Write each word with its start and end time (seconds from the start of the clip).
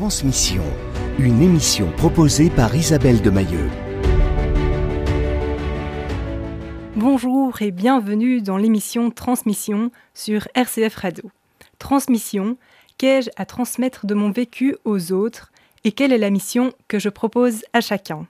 Transmission, 0.00 0.62
une 1.18 1.42
émission 1.42 1.90
proposée 1.98 2.48
par 2.48 2.74
Isabelle 2.74 3.20
de 3.20 3.28
Mailleux. 3.28 3.68
Bonjour 6.96 7.60
et 7.60 7.70
bienvenue 7.70 8.40
dans 8.40 8.56
l'émission 8.56 9.10
Transmission 9.10 9.90
sur 10.14 10.48
RCF 10.54 10.96
Radio. 10.96 11.24
Transmission, 11.78 12.56
qu'ai-je 12.96 13.28
à 13.36 13.44
transmettre 13.44 14.06
de 14.06 14.14
mon 14.14 14.30
vécu 14.30 14.74
aux 14.86 15.12
autres 15.12 15.52
et 15.84 15.92
quelle 15.92 16.14
est 16.14 16.18
la 16.18 16.30
mission 16.30 16.72
que 16.88 16.98
je 16.98 17.10
propose 17.10 17.62
à 17.74 17.82
chacun? 17.82 18.26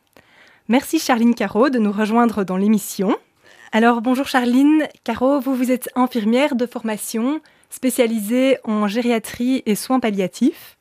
Merci 0.67 0.99
Charline 0.99 1.37
Caro 1.37 1.71
de 1.71 1.79
nous 1.79 1.93
rejoindre 1.93 2.43
dans 2.43 2.57
l'émission. 2.57 3.17
Alors 3.71 4.03
bonjour 4.03 4.27
Charline, 4.27 4.89
Caro, 5.05 5.39
vous 5.39 5.55
vous 5.55 5.71
êtes 5.71 5.89
infirmière 5.95 6.57
de 6.57 6.67
formation 6.67 7.41
spécialisée 7.71 8.59
en 8.65 8.89
gériatrie 8.89 9.63
et 9.67 9.77
soins 9.77 10.01
palliatifs. 10.01 10.77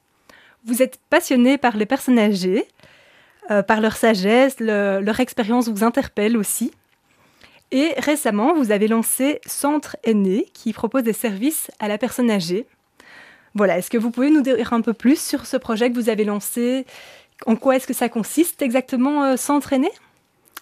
Vous 0.69 0.83
êtes 0.83 0.99
passionnée 1.09 1.57
par 1.57 1.77
les 1.77 1.87
personnes 1.87 2.19
âgées, 2.19 2.63
euh, 3.49 3.63
par 3.63 3.81
leur 3.81 3.97
sagesse, 3.97 4.59
leur 4.59 5.19
expérience 5.19 5.67
vous 5.67 5.83
interpelle 5.83 6.37
aussi. 6.37 6.71
Et 7.71 7.95
récemment, 7.97 8.53
vous 8.53 8.71
avez 8.71 8.87
lancé 8.87 9.41
Centre 9.47 9.97
Aîné 10.03 10.45
qui 10.53 10.71
propose 10.71 11.01
des 11.01 11.13
services 11.13 11.71
à 11.79 11.87
la 11.87 11.97
personne 11.97 12.29
âgée. 12.29 12.67
Voilà, 13.55 13.79
est-ce 13.79 13.89
que 13.89 13.97
vous 13.97 14.11
pouvez 14.11 14.29
nous 14.29 14.43
dire 14.43 14.71
un 14.71 14.81
peu 14.81 14.93
plus 14.93 15.19
sur 15.19 15.47
ce 15.47 15.57
projet 15.57 15.89
que 15.89 15.95
vous 15.95 16.09
avez 16.09 16.23
lancé? 16.23 16.85
En 17.47 17.55
quoi 17.55 17.75
est-ce 17.75 17.87
que 17.87 17.93
ça 17.95 18.07
consiste 18.07 18.61
exactement, 18.61 19.23
euh, 19.23 19.37
Centre 19.37 19.73
Aîné? 19.73 19.89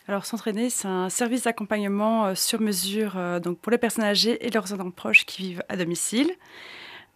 Alors, 0.07 0.25
Centre 0.25 0.47
Aîné, 0.47 0.69
c'est 0.69 0.87
un 0.87 1.09
service 1.09 1.43
d'accompagnement 1.43 2.27
euh, 2.27 2.35
sur 2.35 2.61
mesure 2.61 3.17
donc 3.43 3.57
pour 3.59 3.73
les 3.73 3.77
personnes 3.77 4.05
âgées 4.05 4.37
et 4.47 4.51
leurs 4.51 4.73
aidants 4.73 4.89
proches 4.89 5.25
qui 5.25 5.41
vivent 5.41 5.63
à 5.67 5.75
domicile. 5.75 6.31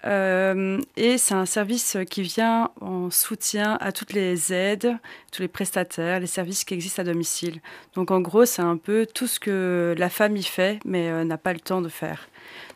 Euh, 0.06 0.82
et 0.98 1.18
c'est 1.18 1.34
un 1.34 1.46
service 1.46 1.98
qui 2.10 2.24
vient 2.24 2.72
en 2.82 3.12
soutien 3.12 3.78
à 3.82 3.92
toutes 3.92 4.14
les 4.14 4.52
aides, 4.52 4.98
tous 5.32 5.42
les 5.42 5.48
prestataires, 5.48 6.20
les 6.20 6.28
services 6.28 6.64
qui 6.64 6.74
existent 6.74 7.02
à 7.02 7.06
domicile. 7.06 7.62
Donc 7.94 8.12
en 8.12 8.20
gros, 8.20 8.46
c'est 8.46 8.62
un 8.62 8.78
peu 8.78 9.06
tout 9.06 9.28
ce 9.28 9.40
que 9.40 9.96
la 9.98 10.10
famille 10.10 10.44
fait, 10.44 10.80
mais 10.86 11.10
euh, 11.10 11.24
n'a 11.24 11.38
pas 11.38 11.54
le 11.54 11.60
temps 11.60 11.82
de 11.82 11.90
faire. 11.90 12.30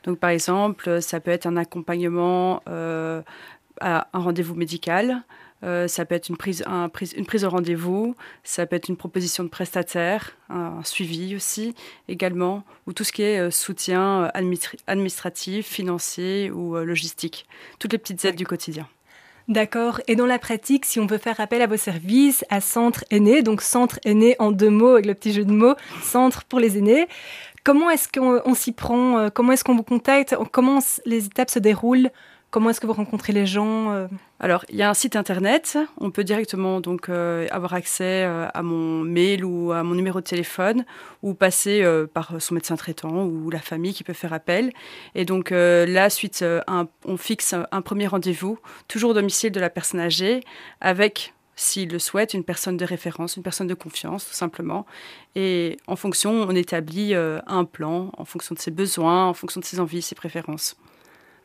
Donc 0.03 0.19
par 0.19 0.29
exemple, 0.29 1.01
ça 1.01 1.19
peut 1.19 1.31
être 1.31 1.47
un 1.47 1.57
accompagnement 1.57 2.61
euh, 2.69 3.21
à 3.81 4.07
un 4.13 4.19
rendez-vous 4.19 4.55
médical, 4.55 5.23
euh, 5.65 5.87
ça 5.87 6.05
peut 6.05 6.15
être 6.15 6.29
une 6.29 6.37
prise, 6.37 6.63
une 7.17 7.25
prise 7.25 7.41
de 7.41 7.47
rendez-vous, 7.47 8.15
ça 8.43 8.65
peut 8.65 8.75
être 8.75 8.87
une 8.87 8.97
proposition 8.97 9.43
de 9.43 9.49
prestataire, 9.49 10.37
un, 10.49 10.83
suivi 10.83 11.35
aussi 11.35 11.73
également, 12.07 12.63
ou 12.85 12.93
tout 12.93 13.03
ce 13.03 13.11
qui 13.11 13.23
est 13.23 13.39
euh, 13.39 13.49
soutien 13.49 14.25
euh, 14.25 14.67
administratif, 14.87 15.65
financier 15.65 16.51
ou 16.51 16.75
logistique. 16.77 17.47
Toutes 17.79 17.93
les 17.93 17.97
petites 17.97 18.23
aides 18.25 18.35
du 18.35 18.45
quotidien. 18.45 18.87
D'accord. 19.47 20.01
Et 20.07 20.15
dans 20.15 20.25
la 20.25 20.39
pratique, 20.39 20.85
si 20.85 20.99
on 20.99 21.05
veut 21.05 21.19
faire 21.19 21.39
appel 21.39 21.61
à 21.61 21.67
vos 21.67 21.77
services, 21.77 22.43
à 22.49 22.61
Centre 22.61 23.03
Aîné, 23.11 23.43
donc 23.43 23.61
Centre 23.61 23.99
Aîné 24.03 24.35
en 24.39 24.51
deux 24.51 24.71
mots 24.71 24.93
avec 24.93 25.05
le 25.05 25.13
petit 25.13 25.33
jeu 25.33 25.45
de 25.45 25.51
mots, 25.51 25.75
Centre 26.01 26.43
pour 26.45 26.59
les 26.59 26.77
aînés, 26.77 27.07
comment 27.63 27.89
est-ce 27.89 28.07
qu'on 28.07 28.55
s'y 28.55 28.71
prend 28.71 29.29
Comment 29.29 29.53
est-ce 29.53 29.63
qu'on 29.63 29.75
vous 29.75 29.83
contacte 29.83 30.35
Comment 30.51 30.79
les 31.05 31.25
étapes 31.25 31.51
se 31.51 31.59
déroulent? 31.59 32.09
Comment 32.55 32.69
est-ce 32.69 32.79
que 32.79 32.87
vous 32.87 32.93
rencontrez 32.93 33.33
les 33.33 33.45
gens 33.45 33.91
euh 33.91 34.07
Alors, 34.39 34.63
il 34.69 34.77
y 34.77 34.81
a 34.81 34.89
un 34.89 34.93
site 34.93 35.17
internet. 35.17 35.77
On 35.99 36.09
peut 36.09 36.23
directement 36.23 36.79
donc 36.79 37.09
euh, 37.09 37.45
avoir 37.51 37.73
accès 37.73 38.23
euh, 38.23 38.47
à 38.53 38.63
mon 38.63 39.01
mail 39.01 39.43
ou 39.43 39.73
à 39.73 39.83
mon 39.83 39.93
numéro 39.93 40.21
de 40.21 40.25
téléphone 40.25 40.85
ou 41.21 41.33
passer 41.33 41.85
par 42.13 42.41
son 42.41 42.55
médecin 42.55 42.77
traitant 42.77 43.25
ou 43.25 43.49
la 43.49 43.59
famille 43.59 43.93
qui 43.93 44.05
peut 44.05 44.13
faire 44.13 44.31
appel. 44.31 44.71
Et 45.15 45.25
donc 45.25 45.49
là, 45.49 46.09
suite, 46.09 46.45
on 47.05 47.17
fixe 47.17 47.55
un 47.69 47.81
premier 47.81 48.07
rendez-vous, 48.07 48.57
toujours 48.87 49.09
au 49.09 49.13
domicile 49.13 49.51
de 49.51 49.59
la 49.59 49.69
personne 49.69 49.99
âgée, 49.99 50.39
avec 50.79 51.33
s'il 51.57 51.89
le 51.89 51.99
souhaite, 51.99 52.33
une 52.33 52.45
personne 52.45 52.77
de 52.77 52.85
référence, 52.85 53.35
une 53.35 53.43
personne 53.43 53.67
de 53.67 53.73
confiance, 53.73 54.29
tout 54.29 54.33
simplement. 54.33 54.85
Et 55.35 55.75
en 55.87 55.97
fonction, 55.97 56.31
on 56.31 56.51
établit 56.51 57.15
un 57.15 57.65
plan 57.65 58.11
en 58.17 58.23
fonction 58.23 58.55
de 58.55 58.61
ses 58.61 58.71
besoins, 58.71 59.25
en 59.27 59.33
fonction 59.33 59.59
de 59.59 59.65
ses 59.65 59.81
envies, 59.81 60.01
ses 60.01 60.15
préférences. 60.15 60.77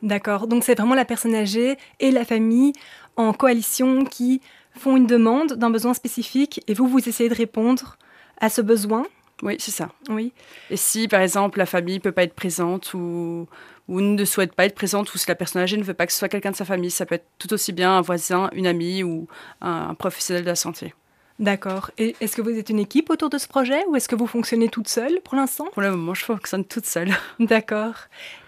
D'accord. 0.01 0.47
Donc 0.47 0.63
c'est 0.63 0.75
vraiment 0.75 0.95
la 0.95 1.05
personne 1.05 1.35
âgée 1.35 1.77
et 1.99 2.11
la 2.11 2.25
famille 2.25 2.73
en 3.17 3.33
coalition 3.33 4.03
qui 4.05 4.41
font 4.77 4.97
une 4.97 5.07
demande 5.07 5.53
d'un 5.53 5.69
besoin 5.69 5.93
spécifique 5.93 6.63
et 6.67 6.73
vous, 6.73 6.87
vous 6.87 7.07
essayez 7.07 7.29
de 7.29 7.35
répondre 7.35 7.97
à 8.39 8.49
ce 8.49 8.61
besoin? 8.61 9.05
Oui, 9.43 9.55
c'est 9.59 9.71
ça. 9.71 9.89
Oui. 10.09 10.33
Et 10.69 10.77
si, 10.77 11.07
par 11.07 11.21
exemple, 11.21 11.57
la 11.57 11.65
famille 11.65 11.95
ne 11.95 12.01
peut 12.01 12.11
pas 12.11 12.23
être 12.23 12.35
présente 12.35 12.93
ou, 12.93 13.47
ou 13.87 14.01
ne 14.01 14.25
souhaite 14.25 14.53
pas 14.53 14.65
être 14.65 14.75
présente 14.75 15.13
ou 15.13 15.17
si 15.17 15.25
la 15.27 15.35
personne 15.35 15.61
âgée 15.61 15.77
ne 15.77 15.83
veut 15.83 15.93
pas 15.93 16.05
que 16.05 16.13
ce 16.13 16.19
soit 16.19 16.29
quelqu'un 16.29 16.51
de 16.51 16.55
sa 16.55 16.65
famille, 16.65 16.91
ça 16.91 17.05
peut 17.05 17.15
être 17.15 17.27
tout 17.39 17.51
aussi 17.53 17.71
bien 17.71 17.97
un 17.97 18.01
voisin, 18.01 18.49
une 18.53 18.67
amie 18.67 19.03
ou 19.03 19.27
un 19.61 19.93
professionnel 19.95 20.43
de 20.43 20.49
la 20.49 20.55
santé. 20.55 20.93
D'accord. 21.41 21.89
Et 21.97 22.15
est-ce 22.21 22.35
que 22.35 22.43
vous 22.43 22.51
êtes 22.51 22.69
une 22.69 22.77
équipe 22.77 23.09
autour 23.09 23.31
de 23.31 23.39
ce 23.39 23.47
projet 23.47 23.83
ou 23.87 23.95
est-ce 23.95 24.07
que 24.07 24.15
vous 24.15 24.27
fonctionnez 24.27 24.69
toute 24.69 24.87
seule 24.87 25.19
pour 25.23 25.35
l'instant? 25.35 25.65
Pour 25.73 25.81
le 25.81 25.89
moment, 25.89 26.13
je 26.13 26.23
fonctionne 26.23 26.63
toute 26.63 26.85
seule. 26.85 27.09
D'accord. 27.39 27.95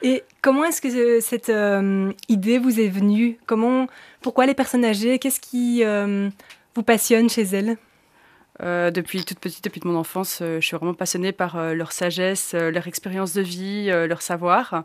Et 0.04 0.24
comment 0.44 0.64
est-ce 0.64 0.80
que 0.80 1.20
cette 1.20 1.50
euh, 1.50 2.12
idée 2.30 2.60
vous 2.60 2.80
est 2.80 2.90
venue? 2.90 3.40
Comment, 3.48 3.88
pourquoi 4.22 4.46
les 4.46 4.54
personnes 4.54 4.86
âgées 4.86 5.18
Qu'est-ce 5.18 5.40
qui 5.40 5.84
euh, 5.84 6.30
vous 6.76 6.84
passionne 6.84 7.32
chez 7.32 7.42
elles? 7.42 7.78
Euh, 8.62 8.92
depuis 8.92 9.26
toute 9.26 9.40
petite, 9.40 9.64
depuis 9.64 9.82
mon 9.84 9.96
enfance, 9.96 10.40
euh, 10.42 10.62
je 10.62 10.66
suis 10.68 10.78
vraiment 10.78 10.94
passionnée 10.94 11.32
par 11.32 11.58
euh, 11.58 11.74
leur 11.74 11.92
sagesse, 11.92 12.54
leur 12.54 12.88
expérience 12.88 13.34
de 13.34 13.42
vie, 13.42 13.88
leur 13.88 14.22
savoir. 14.22 14.84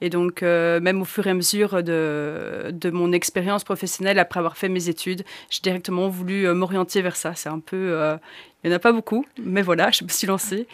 Et 0.00 0.10
donc, 0.10 0.42
même 0.42 1.00
au 1.00 1.04
fur 1.04 1.26
et 1.26 1.30
à 1.30 1.34
mesure 1.34 1.82
de, 1.82 2.70
de 2.70 2.90
mon 2.90 3.12
expérience 3.12 3.64
professionnelle, 3.64 4.18
après 4.18 4.38
avoir 4.38 4.56
fait 4.56 4.68
mes 4.68 4.88
études, 4.88 5.24
j'ai 5.48 5.60
directement 5.62 6.08
voulu 6.08 6.52
m'orienter 6.52 7.00
vers 7.00 7.16
ça. 7.16 7.34
C'est 7.34 7.48
un 7.48 7.60
peu... 7.60 8.18
il 8.62 8.68
n'y 8.68 8.74
en 8.74 8.76
a 8.76 8.78
pas 8.78 8.92
beaucoup, 8.92 9.24
mais 9.42 9.62
voilà, 9.62 9.90
je 9.90 10.04
me 10.04 10.08
suis 10.10 10.26
lancée. 10.26 10.66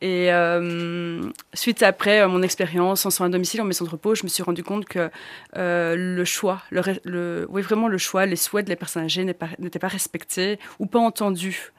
Et 0.00 0.28
suite 1.54 1.84
après 1.84 2.26
mon 2.26 2.42
expérience 2.42 3.06
en 3.06 3.10
soins 3.10 3.26
à 3.26 3.30
domicile, 3.30 3.60
en 3.60 3.64
maison 3.64 3.84
de 3.84 3.90
repos, 3.90 4.16
je 4.16 4.24
me 4.24 4.28
suis 4.28 4.42
rendu 4.42 4.64
compte 4.64 4.86
que 4.86 5.08
le 5.54 6.24
choix, 6.24 6.62
oui, 6.72 7.62
vraiment 7.62 7.86
le 7.86 7.98
choix, 7.98 8.26
les 8.26 8.36
souhaits 8.36 8.66
des 8.66 8.76
personnes 8.76 9.04
âgées 9.04 9.24
n'étaient 9.24 9.78
pas, 9.78 9.88
respectés 9.88 10.58
ou 10.80 10.86
pas 10.86 10.98
entendus. 10.98 11.72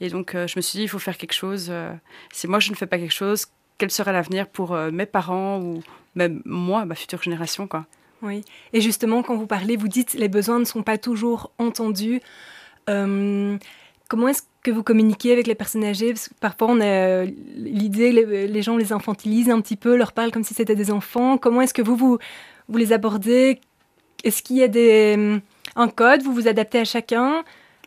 Et 0.00 0.08
donc, 0.08 0.34
euh, 0.34 0.46
je 0.46 0.54
me 0.56 0.62
suis 0.62 0.78
dit, 0.78 0.84
il 0.84 0.88
faut 0.88 0.98
faire 0.98 1.18
quelque 1.18 1.34
chose. 1.34 1.68
Euh, 1.70 1.92
si 2.32 2.48
moi, 2.48 2.58
je 2.58 2.70
ne 2.70 2.76
fais 2.76 2.86
pas 2.86 2.98
quelque 2.98 3.12
chose, 3.12 3.46
quel 3.80 3.90
sera 3.90 4.12
l'avenir 4.12 4.46
pour 4.46 4.74
euh, 4.74 4.90
mes 4.90 5.06
parents 5.06 5.58
ou 5.60 5.82
même 6.14 6.42
moi, 6.44 6.84
ma 6.84 6.94
future 6.94 7.22
génération 7.22 7.66
quoi. 7.66 7.86
Oui. 8.22 8.44
Et 8.74 8.82
justement, 8.82 9.22
quand 9.22 9.34
vous 9.36 9.46
parlez, 9.46 9.76
vous 9.76 9.88
dites 9.88 10.12
les 10.12 10.28
besoins 10.28 10.58
ne 10.58 10.64
sont 10.64 10.82
pas 10.82 10.98
toujours 10.98 11.50
entendus. 11.58 12.20
comment 12.86 14.28
est-ce 14.28 14.42
que 14.62 14.70
vous 14.70 14.82
communiquez 14.82 15.32
avec 15.32 15.46
les 15.46 15.54
personnes 15.54 15.84
âgées? 15.84 16.12
Parce 16.12 16.28
que 16.28 16.34
parfois, 16.34 16.68
on 16.70 16.80
a 16.82 17.24
l'idée, 17.24 18.12
les, 18.12 18.46
les, 18.46 18.62
gens 18.62 18.76
les 18.76 18.92
infantilisent 18.92 19.48
un 19.48 19.62
petit 19.62 19.76
peu, 19.76 19.96
leur 19.96 20.12
parlent 20.12 20.32
comme 20.32 20.44
si 20.44 20.52
c'était 20.52 20.74
des 20.74 20.90
enfants. 20.90 21.38
Comment 21.38 21.62
est-ce 21.62 21.72
que 21.72 21.80
vous, 21.80 21.96
vous, 21.96 22.18
vous 22.68 22.76
les 22.76 22.92
abordez? 22.92 23.58
Est-ce 24.22 24.42
qu'il 24.42 24.56
y 24.56 24.62
a 24.62 24.68
des, 24.68 25.40
un 25.76 25.88
code? 25.88 26.22
Vous 26.22 26.34
vous 26.34 26.46
adaptez 26.46 26.80
à 26.80 26.84
chacun? 26.84 27.42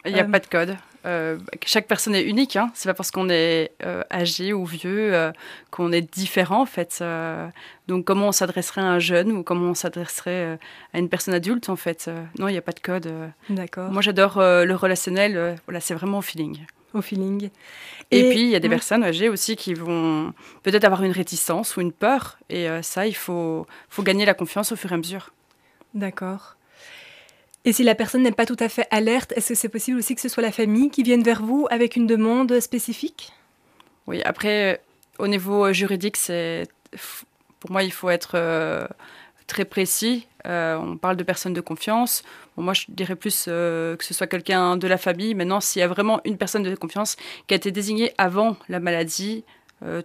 Il 0.06 0.14
n'y 0.14 0.20
a 0.20 0.26
pas 0.26 0.40
de 0.40 0.48
code. 0.48 0.76
Euh, 1.06 1.38
chaque 1.66 1.88
personne 1.88 2.16
est 2.16 2.24
unique. 2.24 2.56
Hein. 2.56 2.72
C'est 2.74 2.88
pas 2.88 2.94
parce 2.94 3.12
qu'on 3.12 3.30
est 3.30 3.72
euh, 3.84 4.04
âgé 4.12 4.54
ou 4.54 4.66
vieux 4.66 5.14
euh, 5.14 5.32
qu'on 5.72 5.92
est 5.92 6.02
différent 6.02 6.62
en 6.62 6.66
fait. 6.66 7.04
donc 7.88 8.06
comment 8.06 8.28
on 8.28 8.32
s'adresserait 8.32 8.82
à 8.82 8.86
un 8.86 9.00
jeune 9.00 9.32
ou 9.32 9.44
comment 9.44 9.72
on 9.72 9.74
s'adresserait 9.74 10.58
à 10.94 11.00
une 11.00 11.10
personne 11.10 11.34
adulte 11.34 11.70
en 11.70 11.76
fait? 11.76 12.10
non, 12.40 12.48
il 12.48 12.54
n'y 12.54 12.58
a 12.58 12.62
pas 12.62 12.72
de 12.72 12.80
code. 12.80 13.12
D'accord. 13.50 13.92
Moi 13.92 14.02
j'adore 14.02 14.40
le 14.40 14.74
relationnel. 14.74 15.58
voilà, 15.66 15.80
c'est 15.80 15.94
vraiment 15.94 16.20
au 16.20 16.22
feeling. 16.22 16.60
Au 16.94 17.02
feeling. 17.02 17.50
Et, 18.12 18.30
puis 18.30 18.42
il 18.42 18.50
y 18.50 18.56
a 18.56 18.60
des 18.60 18.70
personnes 18.70 19.04
âgées 19.04 19.30
aussi 19.30 19.56
qui 19.56 19.74
vont 19.74 20.34
peut-être 20.62 20.84
avoir 20.84 21.04
une 21.04 21.12
réticence 21.12 21.76
ou 21.76 21.82
une 21.82 21.92
peur. 21.92 22.38
Et 22.50 22.68
ça, 22.82 23.08
il 23.08 23.16
faut, 23.16 23.66
faut 23.90 24.04
gagner 24.04 24.26
la 24.26 24.36
confiance 24.36 24.72
au 24.72 24.76
fur 24.76 24.92
et 24.92 24.96
à 24.96 24.98
mesure. 24.98 25.34
D'accord. 25.94 26.56
Et 27.66 27.72
si 27.72 27.84
la 27.84 27.96
personne 27.96 28.24
n'est 28.24 28.32
pas 28.32 28.46
tout 28.46 28.58
à 28.60 28.68
fait 28.68 28.88
alerte, 28.92 29.34
est-ce 29.36 29.50
que 29.50 29.56
c'est 29.56 29.70
possible 29.70 29.98
aussi 29.98 30.16
que 30.16 30.22
ce 30.22 30.30
soit 30.30 30.44
la 30.44 30.52
famille 30.52 30.90
qui 30.90 31.04
vienne 31.04 31.24
vers 31.24 31.42
vous 31.42 31.68
avec 31.70 31.96
une 31.96 32.08
demande 32.08 32.60
spécifique? 32.60 33.32
Oui, 34.06 34.22
après, 34.24 34.82
au 35.18 35.28
niveau 35.28 35.72
juridique, 35.72 36.18
c'est 36.18 36.68
pour 37.64 37.72
moi, 37.72 37.84
il 37.84 37.94
faut 37.94 38.10
être 38.10 38.32
euh, 38.36 38.86
très 39.48 39.64
précis. 39.64 40.28
Euh, 40.46 40.76
on 40.76 40.98
parle 40.98 41.16
de 41.16 41.24
personnes 41.24 41.54
de 41.54 41.62
confiance. 41.62 42.24
moi, 42.58 42.74
je 42.74 42.88
dirais 42.90 43.16
plus 43.16 43.46
euh, 43.48 43.96
que 43.96 44.04
ce 44.04 44.14
soit 44.14 44.28
quelqu'un 44.28 44.76
de 44.76 44.86
la 44.86 44.98
famille. 44.98 45.34
Maintenant, 45.34 45.62
s'il 45.62 45.80
y 45.80 45.84
a 45.84 45.88
vraiment 45.88 46.20
une 46.26 46.38
personne 46.38 46.64
de 46.64 46.76
confiance 46.76 47.16
qui 47.48 47.54
a 47.54 47.56
été 47.56 47.72
désignée 47.72 48.14
avant 48.18 48.58
la 48.68 48.80
maladie, 48.80 49.46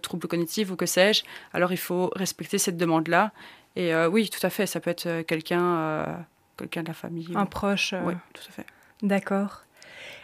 trouble 0.01 0.27
cognitif 0.27 0.71
ou 0.71 0.75
que 0.75 0.85
sais-je, 0.85 1.23
alors 1.53 1.71
il 1.71 1.77
faut 1.77 2.11
respecter 2.13 2.57
cette 2.57 2.75
demande-là. 2.75 3.31
Et 3.77 3.95
oui, 4.07 4.29
tout 4.29 4.45
à 4.45 4.49
fait, 4.49 4.65
ça 4.65 4.81
peut 4.81 4.89
être 4.89 5.21
quelqu'un 5.21 6.25
quelqu'un 6.59 6.83
de 6.83 6.87
la 6.87 6.93
famille. 6.93 7.29
Un 7.35 7.45
proche. 7.45 7.93
Oui, 8.05 8.13
tout 8.33 8.43
à 8.47 8.51
fait. 8.51 8.65
D'accord. 9.01 9.63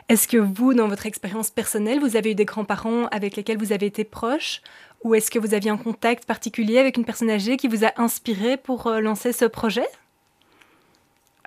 Est-ce 0.08 0.28
que 0.28 0.38
vous, 0.38 0.74
dans 0.76 0.88
votre 0.88 1.08
expérience 1.08 1.50
personnelle, 1.50 2.00
vous 2.00 2.16
avez 2.16 2.32
eu 2.32 2.36
des 2.36 2.46
grands-parents 2.46 3.08
avec 3.08 3.36
lesquels 3.36 3.58
vous 3.58 3.72
avez 3.72 3.88
été 3.88 4.04
proche 4.04 4.62
Ou 5.04 5.16
est-ce 5.16 5.32
que 5.32 5.40
vous 5.40 5.56
aviez 5.56 5.72
un 5.72 5.78
contact 5.78 6.26
particulier 6.26 6.78
avec 6.78 6.98
une 6.98 7.06
personne 7.06 7.30
âgée 7.30 7.58
qui 7.58 7.68
vous 7.68 7.84
a 7.84 7.92
inspiré 7.98 8.58
pour 8.58 8.86
euh, 8.86 9.00
lancer 9.00 9.32
ce 9.32 9.46
projet? 9.46 9.88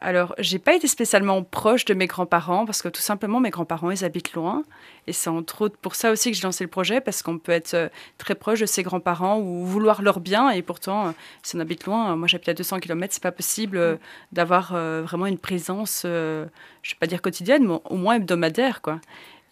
Alors, 0.00 0.34
j'ai 0.38 0.60
pas 0.60 0.74
été 0.74 0.86
spécialement 0.86 1.42
proche 1.42 1.84
de 1.84 1.92
mes 1.92 2.06
grands-parents 2.06 2.66
parce 2.66 2.82
que 2.82 2.88
tout 2.88 3.00
simplement 3.00 3.40
mes 3.40 3.50
grands-parents 3.50 3.90
ils 3.90 4.04
habitent 4.04 4.32
loin 4.32 4.62
et 5.08 5.12
c'est 5.12 5.28
entre 5.28 5.62
autres 5.62 5.76
pour 5.76 5.96
ça 5.96 6.12
aussi 6.12 6.30
que 6.30 6.36
j'ai 6.36 6.44
lancé 6.44 6.62
le 6.62 6.70
projet 6.70 7.00
parce 7.00 7.22
qu'on 7.22 7.38
peut 7.38 7.50
être 7.50 7.74
euh, 7.74 7.88
très 8.16 8.36
proche 8.36 8.60
de 8.60 8.66
ses 8.66 8.84
grands-parents 8.84 9.40
ou 9.40 9.64
vouloir 9.64 10.00
leur 10.02 10.20
bien 10.20 10.50
et 10.50 10.62
pourtant 10.62 11.08
euh, 11.08 11.10
si 11.42 11.56
on 11.56 11.60
habite 11.60 11.84
loin, 11.84 12.14
moi 12.14 12.28
j'habite 12.28 12.48
à 12.48 12.54
200 12.54 12.78
km, 12.78 13.12
c'est 13.12 13.22
pas 13.22 13.32
possible 13.32 13.76
euh, 13.76 13.96
d'avoir 14.30 14.72
vraiment 14.72 15.26
une 15.26 15.38
présence, 15.38 16.02
je 16.04 16.44
vais 16.44 16.96
pas 17.00 17.06
dire 17.06 17.20
quotidienne, 17.20 17.66
mais 17.66 17.74
au 17.84 17.96
moins 17.96 18.14
hebdomadaire 18.14 18.82
quoi. 18.82 19.00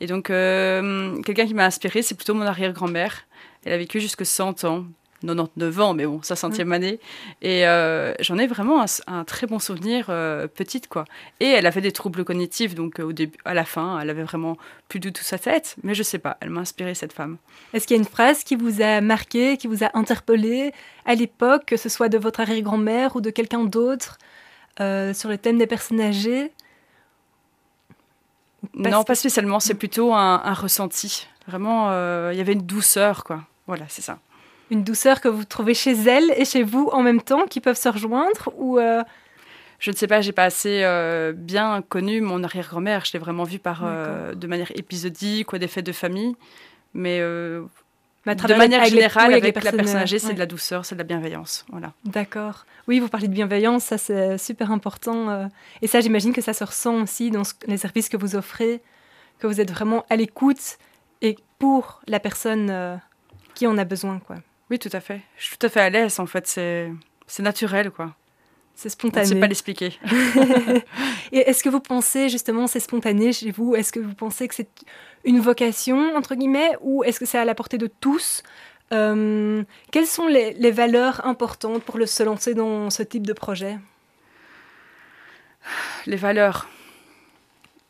Et 0.01 0.07
donc 0.07 0.27
quelqu'un 0.27 1.47
qui 1.47 1.55
m'a 1.55 1.65
inspiré, 1.65 2.03
c'est 2.03 2.15
plutôt 2.15 2.35
mon 2.35 2.47
arrière-grand-mère. 2.47 3.25
Elle 3.65 3.73
a 3.73 3.79
vécu 3.79 4.01
jusque 4.01 4.25
100 4.25 4.65
ans. 4.65 4.85
99 5.23 5.81
ans, 5.81 5.95
mais 5.95 6.07
bon, 6.07 6.21
sa 6.23 6.37
centième 6.37 6.73
année. 6.73 7.01
Et 7.43 7.67
euh, 7.67 8.15
j'en 8.21 8.39
ai 8.39 8.47
vraiment 8.47 8.85
un, 9.07 9.25
très 9.25 9.47
bon 9.47 9.59
souvenir 9.59 10.07
euh, 10.09 10.47
petite, 10.47 10.89
quoi. 10.89 11.05
Et 11.41 11.47
elle 11.47 11.67
avait 11.67 11.81
des 11.81 11.93
troubles 11.93 12.25
cognitifs, 12.25 12.75
donc 12.75 13.01
euh, 13.01 13.05
au 13.05 13.13
début, 13.13 13.39
à 13.45 13.55
la 13.55 13.65
fin, 13.65 13.99
elle 14.01 14.11
avait 14.11 14.23
vraiment 14.23 14.57
plus 14.89 15.01
du 15.01 15.13
tout 15.13 15.23
sa 15.23 15.39
tête. 15.39 15.77
Mais 15.83 15.95
je 15.95 16.03
sais 16.03 16.19
pas, 16.19 16.37
elle 16.41 16.51
m'a 16.51 16.61
inspiré 16.61 16.95
cette 16.95 17.13
femme. 17.13 17.39
Est-ce 17.73 17.87
qu'il 17.87 17.97
y 17.97 17.99
a 17.99 18.03
une 18.03 18.09
phrase 18.09 18.45
qui 18.45 18.57
vous 18.57 18.83
a 18.83 19.01
marqué, 19.01 19.57
qui 19.57 19.67
vous 19.67 19.85
a 19.85 19.91
interpellé 19.95 20.73
à 21.05 21.15
l'époque, 21.15 21.65
que 21.67 21.77
ce 21.77 21.89
soit 21.89 22.09
de 22.09 22.19
votre 22.19 22.41
arrière-grand-mère 22.41 23.17
ou 23.17 23.21
de 23.21 23.31
quelqu'un 23.31 23.65
d'autre, 23.65 24.19
sur 24.79 25.31
le 25.31 25.39
thème 25.39 25.57
des 25.59 25.67
personnes 25.67 26.01
âgées? 26.01 26.53
Non, 28.75 29.05
pas 29.05 29.15
spécialement. 29.15 29.61
C'est 29.61 29.75
plutôt 29.75 30.13
un, 30.13 30.43
un 30.45 30.55
ressenti. 30.55 31.29
Vraiment, 31.47 31.91
il 32.31 32.37
y 32.37 32.41
avait 32.41 32.53
une 32.53 32.67
douceur, 32.67 33.25
quoi. 33.25 33.43
Voilà, 33.67 33.85
c'est 33.89 34.03
ça 34.03 34.19
une 34.71 34.83
douceur 34.83 35.21
que 35.21 35.29
vous 35.29 35.45
trouvez 35.45 35.75
chez 35.75 35.93
elle 35.93 36.33
et 36.37 36.45
chez 36.45 36.63
vous 36.63 36.89
en 36.93 37.03
même 37.03 37.21
temps, 37.21 37.47
qui 37.47 37.61
peuvent 37.61 37.79
se 37.79 37.89
rejoindre 37.89 38.53
ou 38.57 38.79
euh, 38.79 39.03
Je 39.79 39.91
ne 39.91 39.97
sais 39.97 40.07
pas, 40.07 40.21
j'ai 40.21 40.33
pas 40.33 40.45
assez 40.45 40.83
euh, 40.83 41.33
bien 41.33 41.83
connu 41.89 42.21
mon 42.21 42.43
arrière-grand-mère. 42.43 43.05
Je 43.05 43.13
l'ai 43.13 43.19
vraiment 43.19 43.45
vue 43.45 43.59
par, 43.59 43.83
euh, 43.85 44.35
de 44.35 44.47
manière 44.47 44.73
épisodique 44.75 45.53
ou 45.53 45.59
des 45.59 45.69
fêtes 45.69 45.87
de 45.87 45.93
famille. 45.93 46.35
Mais 46.95 47.21
de 47.21 48.55
manière 48.55 48.85
générale, 48.87 49.35
avec, 49.35 49.63
la 49.63 49.73
personne 49.73 49.97
âgée, 49.97 50.19
c'est 50.19 50.35
de 50.35 50.39
la 50.39 50.47
douceur, 50.47 50.85
c'est 50.85 50.95
de 50.95 51.01
la 51.01 51.05
bienveillance. 51.05 51.65
Voilà. 51.71 51.93
D'accord. 52.05 52.65
Oui, 52.89 52.99
vous 52.99 53.09
parlez 53.09 53.29
de 53.29 53.35
bienveillance, 53.35 53.85
ça 53.85 53.99
c'est 53.99 54.39
super 54.39 54.71
important. 54.73 55.49
Et 55.83 55.87
ça, 55.87 56.01
j'imagine 56.01 56.33
que 56.33 56.41
ça 56.41 56.55
se 56.55 56.65
ressent 56.65 57.03
aussi 57.03 57.31
dans 57.31 57.43
les 57.67 57.77
services 57.77 58.09
que 58.09 58.17
vous 58.17 58.35
offrez, 58.35 58.81
que 59.39 59.47
vous 59.47 59.61
êtes 59.61 59.71
vraiment 59.71 60.07
à 60.09 60.17
l'écoute 60.17 60.79
et 61.23 61.37
pour 61.59 62.01
la 62.09 62.19
personne 62.19 62.99
qui 63.55 63.67
en 63.67 63.77
a 63.79 63.85
besoin, 63.85 64.19
quoi. 64.21 64.37
Oui, 64.71 64.79
tout 64.79 64.91
à 64.93 65.01
fait. 65.01 65.21
Je 65.39 65.45
suis 65.45 65.57
tout 65.57 65.67
à 65.67 65.71
fait 65.71 65.81
à 65.81 65.91
l'aise, 65.91 66.19
en 66.19 66.27
fait. 66.27 66.47
C'est, 66.47 67.43
naturel, 67.43 67.91
quoi. 67.91 68.15
C'est 68.75 68.89
spontané. 68.89 69.27
Je 69.27 69.31
ne 69.31 69.37
sais 69.37 69.41
pas 69.41 69.47
l'expliquer. 69.47 69.99
Et 71.33 71.39
est-ce 71.39 71.63
que 71.63 71.69
vous 71.69 71.81
pensez, 71.81 72.29
justement, 72.29 72.67
c'est 72.67 72.81
spontané 72.81 73.33
chez 73.33 73.51
vous? 73.51 73.75
Est-ce 73.75 73.93
que 73.93 74.01
vous 74.01 74.15
pensez 74.15 74.49
que 74.49 74.55
c'est 74.55 74.69
une 75.25 75.41
vocation, 75.41 76.15
entre 76.15 76.35
guillemets, 76.35 76.77
ou 76.81 77.05
est-ce 77.05 77.19
que 77.19 77.27
c'est 77.27 77.39
à 77.39 77.45
la 77.45 77.55
portée 77.55 77.79
de 77.79 77.87
tous? 77.87 78.43
Euh, 78.93 79.63
Quelles 79.93 80.07
sont 80.07 80.27
les, 80.27 80.53
les, 80.55 80.71
valeurs 80.71 81.25
importantes 81.27 81.83
pour 81.83 81.99
le 81.99 82.07
se 82.07 82.23
lancer 82.23 82.55
dans 82.55 82.91
ce 82.91 83.03
type 83.03 83.27
de 83.27 83.33
projet? 83.33 83.79
Les 86.07 86.17
valeurs 86.17 86.69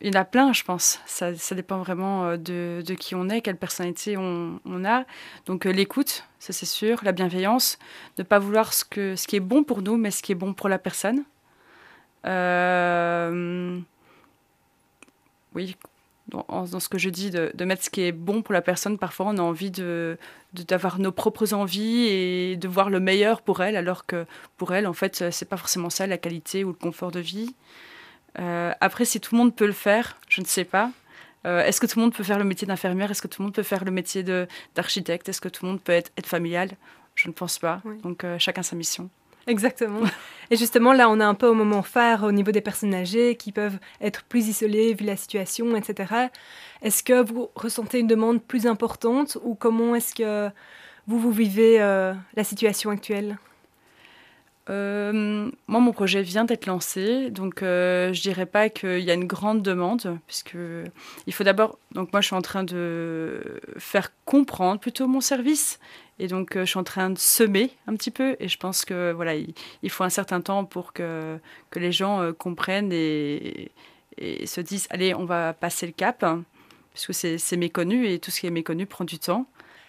il 0.01 0.13
y 0.13 0.17
en 0.17 0.21
a 0.21 0.25
plein, 0.25 0.53
je 0.53 0.63
pense. 0.63 0.99
Ça, 1.05 1.31
dépend 1.55 1.79
vraiment 1.79 2.25
euh, 2.25 2.37
de, 2.37 2.93
qui 2.93 3.15
on 3.15 3.29
est, 3.29 3.41
quelle 3.41 3.57
personnalité 3.57 4.15
on, 4.17 4.59
a. 4.85 5.05
Donc 5.45 5.65
euh, 5.65 5.71
l'écoute, 5.71 6.23
ça 6.39 6.53
c'est 6.53 6.67
sûr, 6.67 6.99
la 7.03 7.11
bienveillance, 7.11 7.79
ne 8.17 8.23
pas 8.23 8.39
vouloir 8.39 8.73
ce, 8.73 8.83
qui 8.83 9.35
est 9.35 9.39
bon 9.39 9.63
pour 9.63 9.81
nous, 9.81 9.97
mais 9.97 10.11
ce 10.11 10.21
qui 10.21 10.31
est 10.31 10.35
bon 10.35 10.53
pour 10.53 10.69
la 10.69 10.77
personne. 10.77 11.23
Euh, 12.25 13.79
oui, 15.55 15.75
dans, 16.27 16.79
ce 16.79 16.89
que 16.89 16.99
je 16.99 17.09
dis, 17.09 17.31
de, 17.31 17.65
mettre 17.65 17.83
ce 17.83 17.89
qui 17.89 18.01
est 18.01 18.11
bon 18.11 18.43
pour 18.43 18.53
la 18.53 18.61
personne. 18.61 18.99
Parfois, 18.99 19.27
on 19.29 19.37
a 19.39 19.41
envie 19.41 19.71
de, 19.71 20.19
d'avoir 20.53 20.99
nos 20.99 21.11
propres 21.11 21.53
envies 21.55 22.05
et 22.05 22.55
de 22.55 22.67
voir 22.67 22.91
le 22.91 22.99
meilleur 22.99 23.41
pour 23.41 23.63
elle, 23.63 23.75
alors 23.75 24.05
que 24.05 24.27
pour 24.57 24.75
elle, 24.75 24.85
en 24.85 24.93
fait, 24.93 25.31
c'est 25.31 25.49
pas 25.49 25.57
forcément 25.57 25.89
ça 25.89 26.05
la 26.05 26.19
qualité 26.19 26.63
ou 26.63 26.67
le 26.67 26.73
confort 26.75 27.11
de 27.11 27.19
vie. 27.19 27.55
Euh, 28.39 28.71
après, 28.81 29.05
si 29.05 29.19
tout 29.19 29.35
le 29.35 29.39
monde 29.39 29.55
peut 29.55 29.65
le 29.65 29.73
faire, 29.73 30.17
je 30.29 30.41
ne 30.41 30.45
sais 30.45 30.63
pas. 30.63 30.91
Euh, 31.45 31.63
est-ce 31.63 31.79
que 31.79 31.85
tout 31.85 31.99
le 31.99 32.03
monde 32.03 32.13
peut 32.13 32.23
faire 32.23 32.37
le 32.37 32.43
métier 32.43 32.67
d'infirmière? 32.67 33.11
Est-ce 33.11 33.21
que 33.21 33.27
tout 33.27 33.41
le 33.41 33.45
monde 33.45 33.55
peut 33.55 33.63
faire 33.63 33.83
le 33.83 33.91
métier 33.91 34.23
d'architecte? 34.75 35.29
Est-ce 35.29 35.41
que 35.41 35.49
tout 35.49 35.65
le 35.65 35.71
monde 35.71 35.81
peut 35.81 35.93
être, 35.93 36.11
être 36.17 36.27
familial? 36.27 36.71
Je 37.15 37.27
ne 37.27 37.33
pense 37.33 37.57
pas. 37.57 37.81
Donc, 38.03 38.23
euh, 38.23 38.37
chacun 38.37 38.63
sa 38.63 38.75
mission. 38.75 39.09
Exactement. 39.47 40.01
Et 40.51 40.57
justement, 40.57 40.93
là, 40.93 41.09
on 41.09 41.19
est 41.19 41.23
un 41.23 41.33
peu 41.33 41.47
au 41.47 41.53
moment 41.53 41.81
phare 41.81 42.23
au 42.23 42.31
niveau 42.31 42.51
des 42.51 42.61
personnes 42.61 42.93
âgées 42.93 43.35
qui 43.35 43.51
peuvent 43.51 43.79
être 44.01 44.23
plus 44.23 44.49
isolées 44.49 44.93
vu 44.93 45.05
la 45.05 45.15
situation, 45.15 45.75
etc. 45.75 46.29
Est-ce 46.81 47.01
que 47.01 47.23
vous 47.23 47.49
ressentez 47.55 47.99
une 47.99 48.07
demande 48.07 48.43
plus 48.43 48.67
importante 48.67 49.37
ou 49.43 49.55
comment 49.55 49.95
est-ce 49.95 50.13
que 50.13 50.49
vous, 51.07 51.19
vous 51.19 51.31
vivez 51.31 51.79
la 51.79 52.43
situation 52.43 52.89
actuelle? 52.89 53.37
Euh, 54.69 55.49
moi, 55.67 55.79
mon 55.79 55.93
projet 55.93 56.21
vient 56.21 56.43
d'être 56.43 56.65
lancé, 56.65 57.29
donc 57.29 57.63
euh, 57.63 58.11
je 58.11 58.21
dirais 58.21 58.45
pas 58.45 58.69
qu'il 58.69 58.99
y 58.99 59.11
a 59.11 59.13
une 59.13 59.27
grande 59.27 59.61
demande, 59.61 60.19
puisque 60.27 60.57
il 61.25 61.33
faut 61.33 61.43
d'abord. 61.43 61.79
Donc 61.93 62.11
moi, 62.11 62.21
je 62.21 62.27
suis 62.27 62.35
en 62.35 62.41
train 62.41 62.63
de 62.63 63.61
faire 63.77 64.11
comprendre 64.25 64.79
plutôt 64.79 65.07
mon 65.07 65.21
service, 65.21 65.79
et 66.19 66.27
donc 66.27 66.55
euh, 66.55 66.61
je 66.61 66.71
suis 66.71 66.79
en 66.79 66.83
train 66.83 67.09
de 67.09 67.17
semer 67.17 67.71
un 67.87 67.95
petit 67.95 68.11
peu, 68.11 68.35
et 68.39 68.49
je 68.49 68.57
pense 68.57 68.83
que 68.83 69.13
voilà, 69.13 69.35
il, 69.35 69.89
faut 69.89 70.03
un 70.03 70.09
certain 70.09 70.41
temps 70.41 70.65
pour 70.65 70.91
que 70.91 71.39
les 71.75 71.91
gens 71.91 72.21
euh, 72.21 72.33
comprennent 72.33 72.91
et, 72.91 73.71
se 74.45 74.61
disent, 74.61 74.87
allez, 74.89 75.13
on 75.13 75.25
va 75.25 75.53
passer 75.53 75.85
le 75.85 75.91
cap, 75.93 76.25
puisque 76.93 77.13
c'est 77.13 77.57
méconnu 77.57 78.07
et 78.07 78.19
tout 78.19 78.31
ce 78.31 78.39
qui 78.41 78.47
est 78.47 78.51
méconnu 78.51 78.87
prend 78.87 79.05
du 79.05 79.19
temps. 79.19 79.45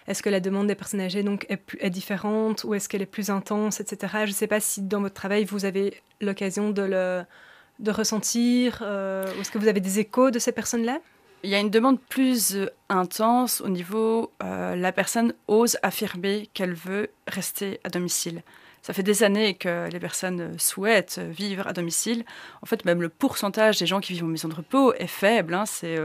Est-ce 0.09 0.23
que 0.23 0.29
la 0.29 0.39
demande 0.39 0.65
des 0.65 0.73
personnes 0.73 1.01
âgées 1.01 1.21
donc, 1.21 1.45
est, 1.49 1.89
différente 1.91 2.63
ou 2.63 2.73
est-ce 2.73 2.89
qu'elle 2.89 3.03
est 3.03 3.05
plus 3.05 3.29
intense, 3.29 3.79
etc. 3.79 4.13
Je 4.23 4.31
ne 4.31 4.33
sais 4.33 4.47
pas 4.47 4.59
si 4.59 4.81
dans 4.81 5.01
votre 5.01 5.13
travail, 5.13 5.45
vous 5.45 5.65
avez 5.65 5.93
l'occasion 6.19 6.71
de 6.71 6.81
le 6.81 7.91
ressentir 7.91 8.79
euh, 8.81 9.31
ou 9.37 9.41
est-ce 9.41 9.51
que 9.51 9.59
vous 9.59 9.67
avez 9.67 9.81
des 9.81 9.99
échos 9.99 10.31
de 10.31 10.39
ces 10.39 10.51
personnes-là? 10.51 10.99
Il 11.43 11.51
y 11.51 11.55
a 11.55 11.59
une 11.59 11.69
demande 11.69 12.01
plus 12.01 12.55
euh, 12.55 12.65
intense 12.89 13.61
au 13.61 13.69
niveau 13.69 14.31
euh, 14.43 14.75
la 14.75 14.91
personne 14.91 15.33
ose 15.47 15.77
affirmer 15.83 16.49
qu'elle 16.55 16.73
veut 16.73 17.11
rester 17.27 17.79
à 17.83 17.89
domicile 17.89 18.41
ça 18.81 18.93
fait 18.93 19.03
des 19.03 19.23
années 19.23 19.55
que 19.55 19.89
les 19.89 19.99
personnes 19.99 20.57
souhaitent 20.57 21.19
vivre 21.19 21.67
à 21.67 21.73
domicile. 21.73 22.23
En 22.61 22.65
fait, 22.65 22.85
même 22.85 23.01
le 23.01 23.09
pourcentage 23.09 23.77
des 23.77 23.85
gens 23.85 23.99
qui 23.99 24.13
vivent 24.13 24.23
en 24.23 24.27
maison 24.27 24.47
de 24.47 24.55
repos 24.55 24.93
est 24.93 25.07
faible. 25.07 25.53
Hein. 25.53 25.65
c'est 25.65 25.97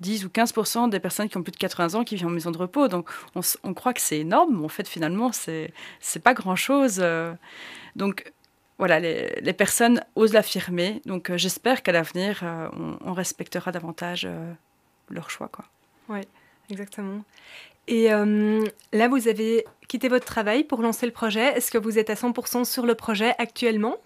10 0.00 0.22
euh, 0.22 0.26
ou 0.26 0.30
15% 0.30 0.90
des 0.90 1.00
personnes 1.00 1.28
qui 1.28 1.36
ont 1.36 1.42
plus 1.42 1.52
de 1.52 1.56
80 1.56 1.98
ans 1.98 2.04
qui 2.04 2.16
vivent 2.16 2.26
en 2.26 2.30
maison 2.30 2.50
de 2.50 2.58
repos. 2.58 2.88
Donc, 2.88 3.10
on, 3.34 3.74
croit 3.74 3.92
que 3.92 4.00
c'est 4.00 4.18
énorme, 4.18 4.58
mais 4.58 4.64
en 4.64 4.68
fait, 4.68 4.86
finalement, 4.88 5.32
c'est 5.32 5.72
pas 6.22 6.34
grand-chose. 6.34 7.00
Euh. 7.02 7.34
Donc, 7.96 8.32
voilà, 8.78 9.00
les, 9.00 9.52
personnes 9.52 10.02
osent 10.14 10.32
l'affirmer. 10.32 11.02
Donc, 11.06 11.30
euh, 11.30 11.36
j'espère 11.36 11.82
qu'à 11.82 11.92
l'avenir, 11.92 12.42
on, 13.04 13.12
respectera 13.12 13.72
davantage 13.72 14.28
leur 15.10 15.30
choix. 15.30 15.50
Oui, 16.08 16.20
exactement. 16.70 17.22
Et 17.90 18.12
euh, 18.12 18.64
là, 18.92 19.08
vous 19.08 19.26
avez 19.26 19.66
quitté 19.88 20.08
votre 20.08 20.24
travail 20.24 20.62
pour 20.62 20.80
lancer 20.80 21.06
le 21.06 21.12
projet. 21.12 21.56
Est-ce 21.56 21.72
que 21.72 21.76
vous 21.76 21.98
êtes 21.98 22.08
à 22.08 22.14
100% 22.14 22.64
sur 22.64 22.86
le 22.86 22.94
projet 22.94 23.34
actuellement? 23.38 23.96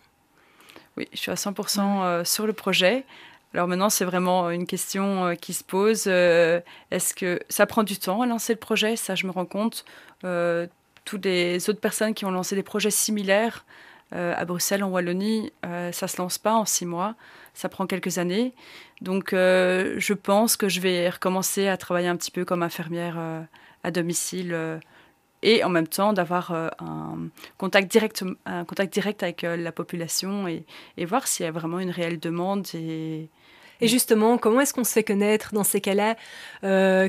Oui, 0.97 1.07
je 1.13 1.19
suis 1.19 1.31
à 1.31 1.35
100% 1.35 1.81
euh, 1.81 2.25
sur 2.25 2.47
le 2.47 2.55
projet. 2.55 3.05
Alors 3.53 3.69
maintenant, 3.69 3.91
c'est 3.91 4.07
vraiment 4.07 4.49
une 4.49 4.67
question 4.67 5.27
euh, 5.27 5.35
qui 5.35 5.53
se 5.53 5.63
pose. 5.63 6.07
Est-ce 6.07 7.13
que 7.15 7.41
ça 7.51 7.67
prend 7.67 7.83
du 7.83 7.99
temps 7.99 8.23
à 8.23 8.27
lancer 8.27 8.55
le 8.55 8.59
projet? 8.59 8.97
Ça, 8.97 9.15
je 9.15 9.27
me 9.27 9.33
rends 9.33 9.45
compte. 9.45 9.85
toutes 11.05 11.25
les 11.27 11.69
autres 11.69 11.81
personnes 11.81 12.15
qui 12.15 12.25
ont 12.25 12.31
lancé 12.31 12.57
des 12.57 12.63
projets 12.63 12.91
similaires 12.91 13.67
à 14.13 14.45
Bruxelles, 14.47 14.83
en 14.83 14.89
Wallonie, 14.89 15.53
ça 15.63 16.07
ne 16.07 16.09
se 16.09 16.17
lance 16.17 16.39
pas 16.39 16.55
en 16.55 16.65
six 16.65 16.87
mois. 16.87 17.17
Ça 17.53 17.69
prend 17.69 17.87
quelques 17.87 18.17
années. 18.17 18.55
Donc, 19.03 19.33
je 19.33 20.13
pense 20.15 20.57
que 20.57 20.71
je 20.71 20.81
vais 20.81 21.11
recommencer 21.11 21.69
à 21.69 21.77
travailler 21.77 22.09
un 22.09 22.17
petit 22.17 22.31
peu 22.31 22.47
comme 22.47 22.63
infirmière 22.63 23.19
à 23.85 23.91
domicile 23.91 24.53
euh, 24.53 24.79
et 25.43 25.63
en 25.63 25.69
même 25.69 25.87
temps 25.87 26.13
d'avoir 26.13 26.51
euh, 26.53 26.69
un, 26.81 27.29
contact 27.59 27.93
direct, 27.93 28.25
un 28.47 28.65
contact 28.65 28.93
direct 28.93 29.23
avec 29.23 29.45
euh, 29.45 29.57
la 29.57 29.73
population 29.73 30.49
et, 30.49 30.65
voir 31.05 31.29
s'il 31.29 31.45
y 31.45 31.49
a 31.49 31.53
vraiment 31.53 31.79
une 31.79 31.91
réelle 31.91 32.19
demande. 32.19 32.67
Et, 32.75 33.29
et 33.81 33.89
justement, 33.89 34.39
comment 34.39 34.63
est-ce 34.63 34.73
qu'on 34.73 34.85
se 34.85 34.93
fait 34.93 35.05
connaître 35.05 35.53
dans 35.53 35.65
ces 35.65 35.83
cas-là 35.83 36.17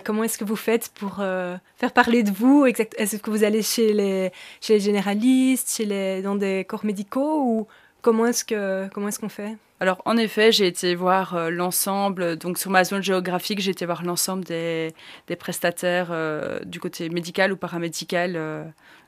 Comment 0.02 0.24
est-ce 0.26 0.38
que 0.38 0.44
vous 0.44 0.58
faites 0.58 0.90
pour 0.90 1.18
faire 1.18 1.94
parler 1.94 2.24
de 2.24 2.32
vous 2.32 2.66
Est-ce 2.66 3.18
que 3.18 3.30
vous 3.30 3.44
allez 3.46 3.62
chez 3.62 3.94
les, 3.94 4.32
chez 4.60 4.74
les 4.74 4.80
généralistes, 4.82 5.78
chez 5.78 5.86
les, 5.86 6.22
dans 6.22 6.36
des 6.36 6.66
corps 6.66 6.84
médicaux 6.84 7.44
ou 7.44 7.68
comment 8.02 8.26
est-ce 8.26 8.44
que 8.44 8.90
comment 8.94 9.08
est-ce 9.08 9.20
qu'on 9.20 9.30
fait? 9.30 9.56
Alors, 9.82 10.02
en 10.06 10.16
effet, 10.16 10.54
j'ai 10.54 10.68
été 10.68 10.96
voir 10.96 11.36
euh, 11.36 11.50
l'ensemble, 11.50 12.38
donc 12.38 12.58
sur 12.58 12.72
ma 12.72 12.86
zone 12.86 13.04
géographique, 13.04 13.60
j'ai 13.60 13.72
été 13.72 13.86
voir 13.86 14.04
l'ensemble 14.04 14.46
des, 14.46 14.94
prestataires 15.38 16.10
euh, 16.12 16.60
du 16.62 16.80
côté 16.80 17.10
médical 17.10 17.52
ou 17.52 17.58
paramédical, 17.58 18.36
euh, 18.38 18.64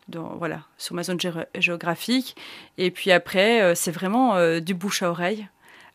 voilà, 0.10 0.64
sur 0.78 0.94
ma 0.96 1.04
zone 1.04 1.20
géographique. 1.56 2.36
Et 2.78 2.92
puis 2.92 3.12
après, 3.12 3.76
c'est 3.76 3.92
vraiment 3.92 4.60
du 4.60 4.74
bouche 4.74 5.04
à 5.04 5.10
oreille. 5.10 5.48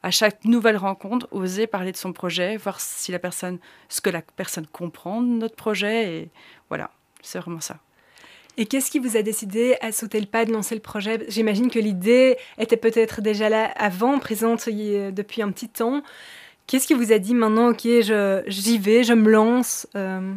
à 0.03 0.11
chaque 0.11 0.45
nouvelle 0.45 0.77
rencontre, 0.77 1.29
oser 1.31 1.67
parler 1.67 1.93
de 1.93 1.97
son 1.97 2.13
projet, 2.13 2.57
voir 2.57 2.81
si 2.81 3.13
la 3.13 3.19
personne, 3.19 3.59
ce 3.89 4.01
que 4.01 4.11
la 4.11 4.23
personne 4.23 4.67
comprend 4.67 5.23
de 5.23 5.29
notre 5.29 5.57
projet. 5.57 6.17
Et 6.17 6.31
voilà, 6.69 6.91
c'est 7.23 7.39
vraiment 7.39 7.61
ça. 7.61 7.79
Et 8.59 8.67
qu'est-ce 8.67 8.91
qui 8.91 8.99
vous 8.99 9.17
a 9.17 9.23
décidé 9.23 9.77
à 9.81 9.93
sauter 9.93 10.21
le 10.21 10.27
pas 10.27 10.45
de 10.45 10.53
lancer 10.53 10.75
le 10.75 10.81
projet? 10.81 11.25
J'imagine 11.29 11.71
que 11.71 11.79
l'idée 11.79 12.37
était 12.59 12.77
peut-être 12.77 13.23
déjà 13.23 13.49
là 13.49 13.65
avant, 13.77 14.19
présente 14.19 14.69
depuis 14.69 15.43
un 15.43 15.51
petit 15.51 15.69
temps. 15.69 16.03
Qu'est-ce 16.67 16.87
qui 16.87 16.95
vous 16.95 17.13
a 17.13 17.19
dit 17.19 17.35
maintenant, 17.35 17.71
ok, 17.71 17.87
j'y 18.47 18.79
vais, 18.79 19.05
je 19.05 19.15
me 19.15 19.31
lance 19.31 19.87
euh? 19.97 20.35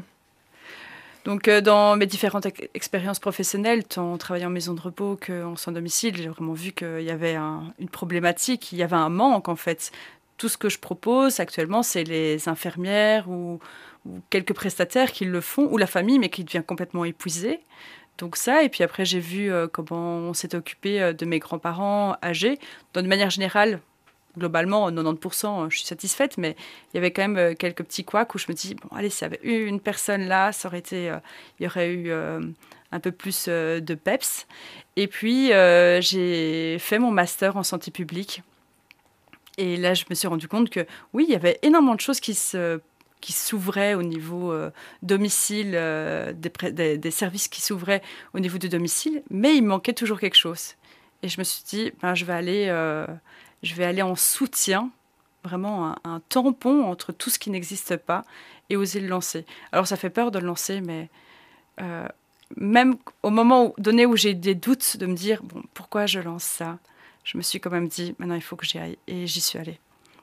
Donc, 1.25 1.47
euh, 1.47 1.59
dans 1.59 1.97
mes 1.97 2.05
différentes 2.05 2.45
expériences 2.75 3.19
professionnelles, 3.19 3.83
tant 3.83 4.13
en 4.13 4.17
travaillant 4.17 4.49
en 4.49 4.51
maison 4.51 4.73
de 4.75 4.81
repos 4.81 5.17
qu'en 5.25 5.55
sans 5.55 5.71
domicile, 5.71 6.15
j'ai 6.15 6.27
vraiment 6.27 6.53
vu 6.53 6.71
qu'il 6.71 7.01
y 7.01 7.09
avait 7.09 7.35
une 7.35 7.89
problématique, 7.91 8.71
il 8.71 8.77
y 8.77 8.83
avait 8.83 8.95
un 8.95 9.09
manque 9.09 9.49
en 9.49 9.55
fait. 9.55 9.91
Tout 10.37 10.49
ce 10.49 10.57
que 10.57 10.69
je 10.69 10.77
propose 10.77 11.39
actuellement, 11.39 11.81
c'est 11.81 12.03
les 12.03 12.47
infirmières 12.47 13.27
ou, 13.29 13.59
quelques 14.29 14.53
prestataires 14.53 15.11
qui 15.11 15.25
le 15.25 15.41
font, 15.41 15.67
ou 15.71 15.77
la 15.77 15.87
famille, 15.87 16.19
mais 16.19 16.29
qui 16.29 16.43
devient 16.43 16.61
complètement 16.65 17.05
épuisée. 17.05 17.61
Donc 18.17 18.37
ça, 18.37 18.63
et 18.63 18.69
puis 18.69 18.83
après 18.83 19.03
j'ai 19.03 19.19
vu 19.19 19.51
euh, 19.51 19.67
comment 19.67 20.17
on 20.17 20.33
s'était 20.33 20.57
occupé 20.57 21.13
de 21.13 21.25
mes 21.25 21.39
grands-parents 21.39 22.15
âgés. 22.23 22.59
de 22.93 23.01
manière 23.01 23.29
générale, 23.29 23.81
globalement, 24.37 24.91
90%, 24.91 25.69
je 25.69 25.77
suis 25.77 25.85
satisfaite, 25.85 26.37
mais 26.37 26.55
il 26.93 26.97
y 26.97 26.99
avait 26.99 27.11
quand 27.11 27.23
même 27.23 27.37
euh, 27.37 27.53
quelques 27.55 27.83
petits 27.83 28.03
couacs 28.03 28.33
où 28.35 28.37
je 28.37 28.45
me 28.49 28.53
dis, 28.53 28.75
bon, 28.75 28.95
allez, 28.95 29.09
s'il 29.09 29.23
y 29.23 29.25
avait 29.25 29.39
eu 29.43 29.65
une 29.65 29.79
personne 29.79 30.27
là, 30.27 30.51
ça 30.51 30.67
aurait 30.67 30.79
été, 30.79 31.09
euh, 31.09 31.17
il 31.59 31.63
y 31.63 31.67
aurait 31.67 31.91
eu 31.91 32.09
euh, 32.09 32.41
un 32.91 32.99
peu 32.99 33.11
plus 33.11 33.47
de 33.47 33.95
peps. 33.95 34.47
Et 34.95 35.07
puis, 35.07 35.47
j'ai 35.47 36.77
fait 36.79 36.99
mon 36.99 37.11
master 37.11 37.57
en 37.57 37.63
santé 37.63 37.91
publique. 37.91 38.41
Et 39.57 39.77
là, 39.77 39.93
je 39.93 40.05
me 40.09 40.15
suis 40.15 40.27
rendu 40.27 40.47
compte 40.47 40.69
que 40.69 40.85
oui, 41.13 41.25
il 41.27 41.31
y 41.31 41.35
avait 41.35 41.59
énormément 41.61 41.95
de 41.95 42.01
choses 42.01 42.19
qui 42.19 42.33
se 42.33 42.79
qui 43.25 43.33
s'ouvraient 43.33 43.95
au 43.95 44.03
niveau 44.03 44.53
domicile, 45.01 45.71
des, 46.35 46.97
des, 46.97 47.11
services 47.11 47.47
qui 47.47 47.61
s'ouvraient 47.61 48.03
au 48.35 48.39
niveau 48.39 48.59
du 48.59 48.69
domicile, 48.69 49.23
mais 49.31 49.55
il 49.55 49.63
manquait 49.63 49.93
toujours 49.93 50.19
quelque 50.19 50.37
chose. 50.37 50.75
Et 51.23 51.29
je 51.29 51.39
me 51.39 51.43
suis 51.43 51.63
dit, 51.63 51.91
ben, 52.01 52.13
je 52.13 52.23
vais 52.23 52.33
aller 52.33 52.69
je 53.65 53.73
vais 53.73 53.83
aller 53.83 54.01
en 54.01 54.15
soutien, 54.15 54.91
vraiment 55.43 55.95
un, 56.03 56.19
tampon 56.29 56.83
entre 56.83 57.11
tout 57.11 57.29
ce 57.29 57.39
qui 57.39 57.49
n'existe 57.49 57.97
pas 57.97 58.23
et 58.69 58.77
oser 58.77 58.99
le 58.99 59.07
lancer. 59.07 59.45
Alors 59.71 59.87
ça 59.87 59.97
fait 59.97 60.09
peur 60.09 60.31
de 60.31 60.39
le 60.39 60.45
lancer, 60.45 60.81
mais 60.81 61.09
euh, 61.81 62.07
même 62.55 62.95
au 63.23 63.31
moment 63.31 63.73
donné 63.77 64.05
où 64.05 64.15
j'ai 64.15 64.33
des 64.33 64.55
doutes 64.55 64.97
de 64.97 65.05
me 65.05 65.15
dire, 65.15 65.43
bon, 65.43 65.63
pourquoi 65.73 66.05
je 66.05 66.19
lance 66.19 66.43
ça 66.43 66.77
Je 67.23 67.37
me 67.37 67.43
suis 67.43 67.59
quand 67.59 67.71
même 67.71 67.87
dit, 67.87 68.15
maintenant 68.19 68.35
il 68.35 68.41
faut 68.41 68.55
que 68.55 68.65
j'y 68.65 68.77
aille. 68.77 68.97
Et 69.07 69.27
j'y 69.27 69.41
suis 69.41 69.59
allée. 69.59 69.79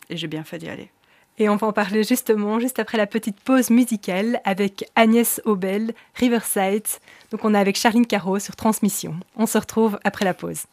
Et 0.08 0.16
j'ai 0.16 0.28
bien 0.28 0.44
fait 0.44 0.58
d'y 0.58 0.68
aller. 0.68 0.90
Et 1.38 1.48
on 1.48 1.56
va 1.56 1.66
en 1.66 1.72
parler 1.72 2.04
justement 2.04 2.60
juste 2.60 2.78
après 2.78 2.98
la 2.98 3.06
petite 3.06 3.40
pause 3.40 3.70
musicale 3.70 4.40
avec 4.44 4.84
Agnès 4.94 5.40
Aubel, 5.44 5.92
Riverside. 6.14 6.86
Donc 7.30 7.44
on 7.44 7.54
est 7.54 7.58
avec 7.58 7.76
Charline 7.76 8.06
Caro 8.06 8.38
sur 8.38 8.54
Transmission. 8.54 9.16
On 9.36 9.46
se 9.46 9.58
retrouve 9.58 9.98
après 10.04 10.24
la 10.24 10.34
pause. 10.34 10.64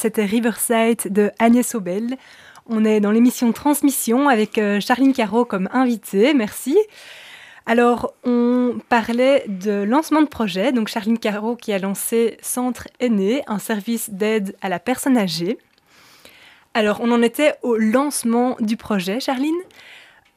C'était 0.00 0.24
Riverside 0.24 1.12
de 1.12 1.30
Agnès 1.38 1.74
Aubel. 1.74 2.16
On 2.66 2.86
est 2.86 3.00
dans 3.00 3.10
l'émission 3.10 3.52
Transmission 3.52 4.30
avec 4.30 4.56
euh, 4.56 4.80
Charline 4.80 5.12
Caro 5.12 5.44
comme 5.44 5.68
invitée. 5.72 6.32
Merci. 6.32 6.78
Alors, 7.66 8.14
on 8.24 8.78
parlait 8.88 9.44
de 9.46 9.82
lancement 9.82 10.22
de 10.22 10.26
projet. 10.26 10.72
Donc, 10.72 10.88
Charline 10.88 11.18
Caro 11.18 11.54
qui 11.54 11.74
a 11.74 11.78
lancé 11.78 12.38
Centre 12.40 12.88
Aîné, 12.98 13.42
un 13.46 13.58
service 13.58 14.08
d'aide 14.08 14.56
à 14.62 14.70
la 14.70 14.78
personne 14.78 15.18
âgée. 15.18 15.58
Alors, 16.72 17.00
on 17.02 17.12
en 17.12 17.20
était 17.20 17.56
au 17.62 17.76
lancement 17.76 18.56
du 18.60 18.78
projet, 18.78 19.20
Charline. 19.20 19.60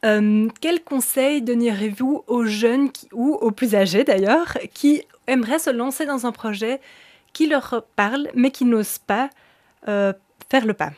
Euh, 0.04 0.48
quels 0.60 0.84
conseils 0.84 1.40
donneriez-vous 1.40 2.24
aux 2.26 2.44
jeunes 2.44 2.90
ou 3.14 3.32
aux 3.32 3.50
plus 3.50 3.74
âgés 3.74 4.04
d'ailleurs 4.04 4.58
qui 4.74 5.04
aimeraient 5.26 5.58
se 5.58 5.70
lancer 5.70 6.04
dans 6.04 6.26
un 6.26 6.32
projet 6.32 6.82
qui 7.32 7.46
leur 7.46 7.86
parle 7.96 8.28
mais 8.34 8.50
qui 8.50 8.66
n'osent 8.66 8.98
pas 8.98 9.30
euh, 9.88 10.12
faire 10.50 10.66
le 10.66 10.74
pas 10.74 10.92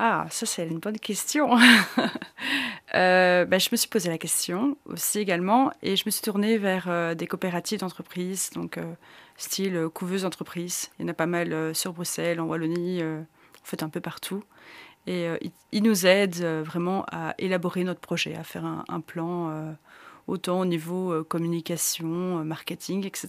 ah, 0.00 0.26
ça 0.30 0.46
c'est 0.46 0.64
une 0.66 0.78
bonne 0.78 0.98
question. 0.98 1.50
Euh, 2.94 3.44
ben, 3.44 3.60
je 3.60 3.68
me 3.70 3.76
suis 3.76 3.90
posé 3.90 4.08
la 4.08 4.16
question 4.16 4.78
aussi 4.86 5.18
également 5.18 5.70
et 5.82 5.94
je 5.94 6.04
me 6.06 6.10
suis 6.10 6.22
tournée 6.22 6.56
vers 6.56 6.86
euh, 6.88 7.14
des 7.14 7.26
coopératives 7.26 7.80
d'entreprises, 7.80 8.48
donc 8.54 8.78
style 9.36 9.88
couveuse 9.92 10.22
d'entreprise. 10.22 10.88
Il 10.98 11.02
y 11.02 11.04
en 11.04 11.08
a 11.08 11.14
pas 11.14 11.26
mal 11.26 11.74
sur 11.74 11.92
Bruxelles, 11.92 12.40
en 12.40 12.46
Wallonie, 12.46 13.02
en 13.02 13.26
fait 13.62 13.82
un 13.82 13.90
peu 13.90 14.00
partout. 14.00 14.42
Et 15.06 15.28
ils 15.70 15.82
nous 15.82 16.06
aident 16.06 16.42
vraiment 16.64 17.04
à 17.12 17.34
élaborer 17.36 17.84
notre 17.84 18.00
projet, 18.00 18.34
à 18.36 18.42
faire 18.42 18.64
un, 18.64 19.00
plan 19.00 19.76
autant 20.26 20.60
au 20.60 20.64
niveau 20.64 21.22
communication, 21.24 22.42
marketing, 22.42 23.04
etc. 23.04 23.28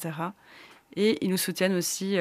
Et 0.95 1.17
ils 1.21 1.29
nous 1.29 1.37
soutiennent 1.37 1.75
aussi 1.75 2.17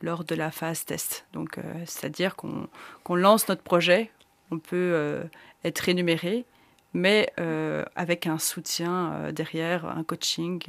lors 0.00 0.24
de 0.24 0.34
la 0.34 0.50
phase 0.50 0.84
test. 0.84 1.26
Donc, 1.32 1.58
euh, 1.58 1.62
c'est-à-dire 1.86 2.36
qu'on 2.36 3.14
lance 3.14 3.48
notre 3.48 3.62
projet, 3.62 4.10
on 4.50 4.58
peut 4.58 4.92
euh, 4.94 5.24
être 5.64 5.80
rémunéré, 5.80 6.44
mais 6.92 7.32
avec 7.96 8.28
un 8.28 8.38
soutien 8.38 9.32
derrière, 9.32 9.84
un 9.84 10.04
coaching, 10.04 10.62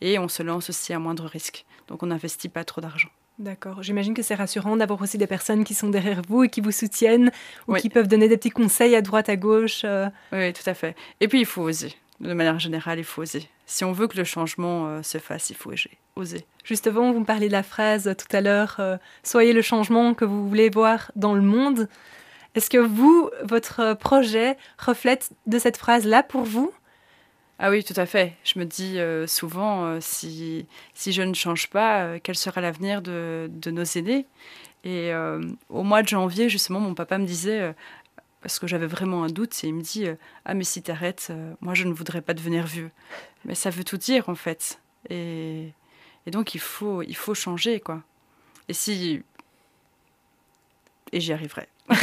et 0.00 0.18
on 0.18 0.26
se 0.26 0.42
lance 0.42 0.70
aussi 0.70 0.94
à 0.94 0.98
moindre 0.98 1.26
risque. 1.26 1.66
Donc 1.88 2.02
on 2.02 2.06
n'investit 2.06 2.48
pas 2.48 2.64
trop 2.64 2.80
d'argent. 2.80 3.10
D'accord. 3.38 3.82
J'imagine 3.82 4.14
que 4.14 4.22
c'est 4.22 4.34
rassurant 4.34 4.78
d'avoir 4.78 5.02
aussi 5.02 5.18
des 5.18 5.26
personnes 5.26 5.64
qui 5.64 5.74
sont 5.74 5.90
derrière 5.90 6.22
vous 6.26 6.44
et 6.44 6.48
qui 6.48 6.62
vous 6.62 6.72
soutiennent 6.72 7.30
ou 7.68 7.74
qui 7.74 7.90
peuvent 7.90 8.08
donner 8.08 8.28
des 8.28 8.38
petits 8.38 8.48
conseils 8.48 8.94
à 8.94 9.02
droite, 9.02 9.28
à 9.28 9.36
gauche. 9.36 9.84
Oui, 10.32 10.52
tout 10.54 10.70
à 10.70 10.72
fait. 10.72 10.96
Et 11.20 11.28
puis 11.28 11.40
il 11.40 11.46
faut 11.46 11.62
oser. 11.62 11.92
De 12.22 12.32
manière 12.34 12.58
générale, 12.58 12.98
il 12.98 13.04
faut 13.04 13.22
oser. 13.22 13.48
Si 13.66 13.84
on 13.84 13.92
veut 13.92 14.06
que 14.06 14.16
le 14.16 14.24
changement 14.24 15.02
se 15.02 15.18
fasse, 15.18 15.50
il 15.50 15.56
faut 15.56 15.72
oser. 16.16 16.46
Justement, 16.64 17.12
vous 17.12 17.20
me 17.20 17.24
parlez 17.24 17.48
de 17.48 17.52
la 17.52 17.62
phrase 17.62 18.14
tout 18.16 18.36
à 18.36 18.40
l'heure, 18.40 18.80
soyez 19.22 19.52
le 19.52 19.60
changement 19.62 20.14
que 20.14 20.24
vous 20.24 20.48
voulez 20.48 20.70
voir 20.70 21.10
dans 21.16 21.34
le 21.34 21.42
monde. 21.42 21.88
Est-ce 22.54 22.70
que 22.70 22.78
vous, 22.78 23.30
votre 23.42 23.94
projet 23.94 24.56
reflète 24.78 25.30
de 25.46 25.58
cette 25.58 25.76
phrase-là 25.76 26.22
pour 26.22 26.42
vous? 26.42 26.72
Ah 27.64 27.70
oui, 27.70 27.84
tout 27.84 27.94
à 27.96 28.06
fait. 28.06 28.32
Je 28.42 28.58
me 28.58 28.64
dis 28.64 28.98
euh, 28.98 29.28
souvent, 29.28 29.84
euh, 29.84 29.98
si, 30.00 30.66
si 30.94 31.12
je 31.12 31.22
ne 31.22 31.32
change 31.32 31.70
pas, 31.70 32.02
euh, 32.02 32.18
quel 32.20 32.34
sera 32.34 32.60
l'avenir 32.60 33.02
de, 33.02 33.48
de, 33.52 33.70
nos 33.70 33.84
aînés? 33.84 34.26
Et 34.84 35.12
au 35.68 35.84
mois 35.84 36.02
de 36.02 36.08
janvier, 36.08 36.48
justement, 36.48 36.80
mon 36.80 36.94
papa 36.94 37.16
me 37.16 37.24
disait, 37.24 37.72
parce 38.42 38.58
que 38.58 38.66
j'avais 38.66 38.86
vraiment 38.86 39.24
un 39.24 39.28
doute, 39.28 39.64
et 39.64 39.68
il 39.68 39.74
me 39.74 39.82
dit, 39.82 40.06
ah 40.44 40.54
mais 40.54 40.64
si 40.64 40.82
t'arrêtes, 40.82 41.32
moi 41.60 41.74
je 41.74 41.84
ne 41.84 41.92
voudrais 41.92 42.20
pas 42.20 42.34
devenir 42.34 42.66
vieux. 42.66 42.90
Mais 43.44 43.54
ça 43.54 43.70
veut 43.70 43.84
tout 43.84 43.96
dire, 43.96 44.28
en 44.28 44.34
fait. 44.34 44.80
Et, 45.08 45.72
et 46.26 46.30
donc 46.30 46.54
il 46.54 46.60
faut, 46.60 47.02
il 47.02 47.16
faut 47.16 47.34
changer, 47.34 47.80
quoi. 47.80 48.02
Et 48.68 48.74
si... 48.74 49.22
Et 51.12 51.20
j'y 51.20 51.32
arriverai. 51.32 51.68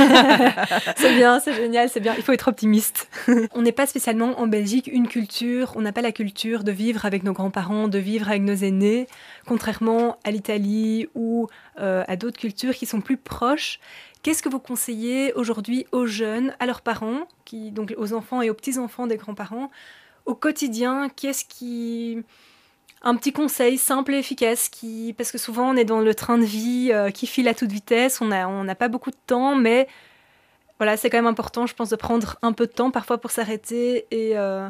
c'est 0.98 1.16
bien, 1.16 1.40
c'est 1.40 1.54
génial, 1.54 1.90
c'est 1.90 2.00
bien. 2.00 2.14
Il 2.18 2.24
faut 2.24 2.32
être 2.32 2.50
optimiste. 2.50 3.10
on 3.54 3.62
n'est 3.62 3.72
pas 3.72 3.88
spécialement 3.88 4.40
en 4.40 4.48
Belgique 4.48 4.90
une 4.92 5.08
culture, 5.08 5.74
on 5.76 5.82
n'a 5.82 5.92
pas 5.92 6.02
la 6.02 6.12
culture 6.12 6.64
de 6.64 6.72
vivre 6.72 7.06
avec 7.06 7.24
nos 7.24 7.34
grands-parents, 7.34 7.88
de 7.88 7.98
vivre 7.98 8.30
avec 8.30 8.42
nos 8.42 8.56
aînés, 8.56 9.08
contrairement 9.46 10.18
à 10.24 10.32
l'Italie 10.32 11.08
ou 11.16 11.48
euh, 11.80 12.04
à 12.08 12.16
d'autres 12.16 12.40
cultures 12.40 12.76
qui 12.76 12.86
sont 12.86 13.02
plus 13.02 13.18
proches. 13.18 13.80
Qu'est-ce 14.22 14.44
que 14.44 14.50
vous 14.50 14.60
conseillez 14.60 15.34
aujourd'hui 15.34 15.86
aux 15.94 16.06
jeunes, 16.06 16.54
à 16.60 16.66
leurs 16.66 16.82
parents, 16.82 17.22
qui, 17.46 17.72
donc 17.72 17.94
aux 17.98 18.14
enfants 18.14 18.42
et 18.42 18.50
aux 18.50 18.54
petits-enfants 18.54 19.08
des 19.08 19.16
grands-parents, 19.16 19.72
au 20.26 20.36
quotidien? 20.36 21.08
Qu'est-ce 21.16 21.46
qui 21.46 22.24
un 23.02 23.16
petit 23.16 23.32
conseil 23.32 23.78
simple 23.78 24.14
et 24.14 24.20
efficace 24.20 24.70
qui 24.70 25.14
parce 25.18 25.32
que 25.32 25.38
souvent 25.38 25.70
on 25.70 25.76
est 25.76 25.86
dans 25.86 26.02
le 26.02 26.14
train 26.14 26.38
de 26.38 26.44
vie 26.44 26.90
euh, 26.92 27.12
qui 27.12 27.28
file 27.28 27.48
à 27.48 27.54
toute 27.54 27.72
vitesse, 27.72 28.22
on 28.22 28.28
n'a 28.28 28.50
on 28.50 28.64
n'a 28.64 28.76
pas 28.76 28.88
beaucoup 28.88 29.12
de 29.12 29.18
temps, 29.28 29.56
mais 29.56 29.88
voilà 30.78 30.98
c'est 30.98 31.10
quand 31.10 31.18
même 31.18 31.28
important, 31.28 31.66
je 31.66 31.76
pense, 31.76 31.90
de 31.90 31.96
prendre 31.96 32.38
un 32.42 32.52
peu 32.52 32.68
de 32.68 32.72
temps 32.72 32.92
parfois 32.92 33.18
pour 33.20 33.32
s'arrêter 33.32 34.06
et 34.12 34.38
euh, 34.38 34.68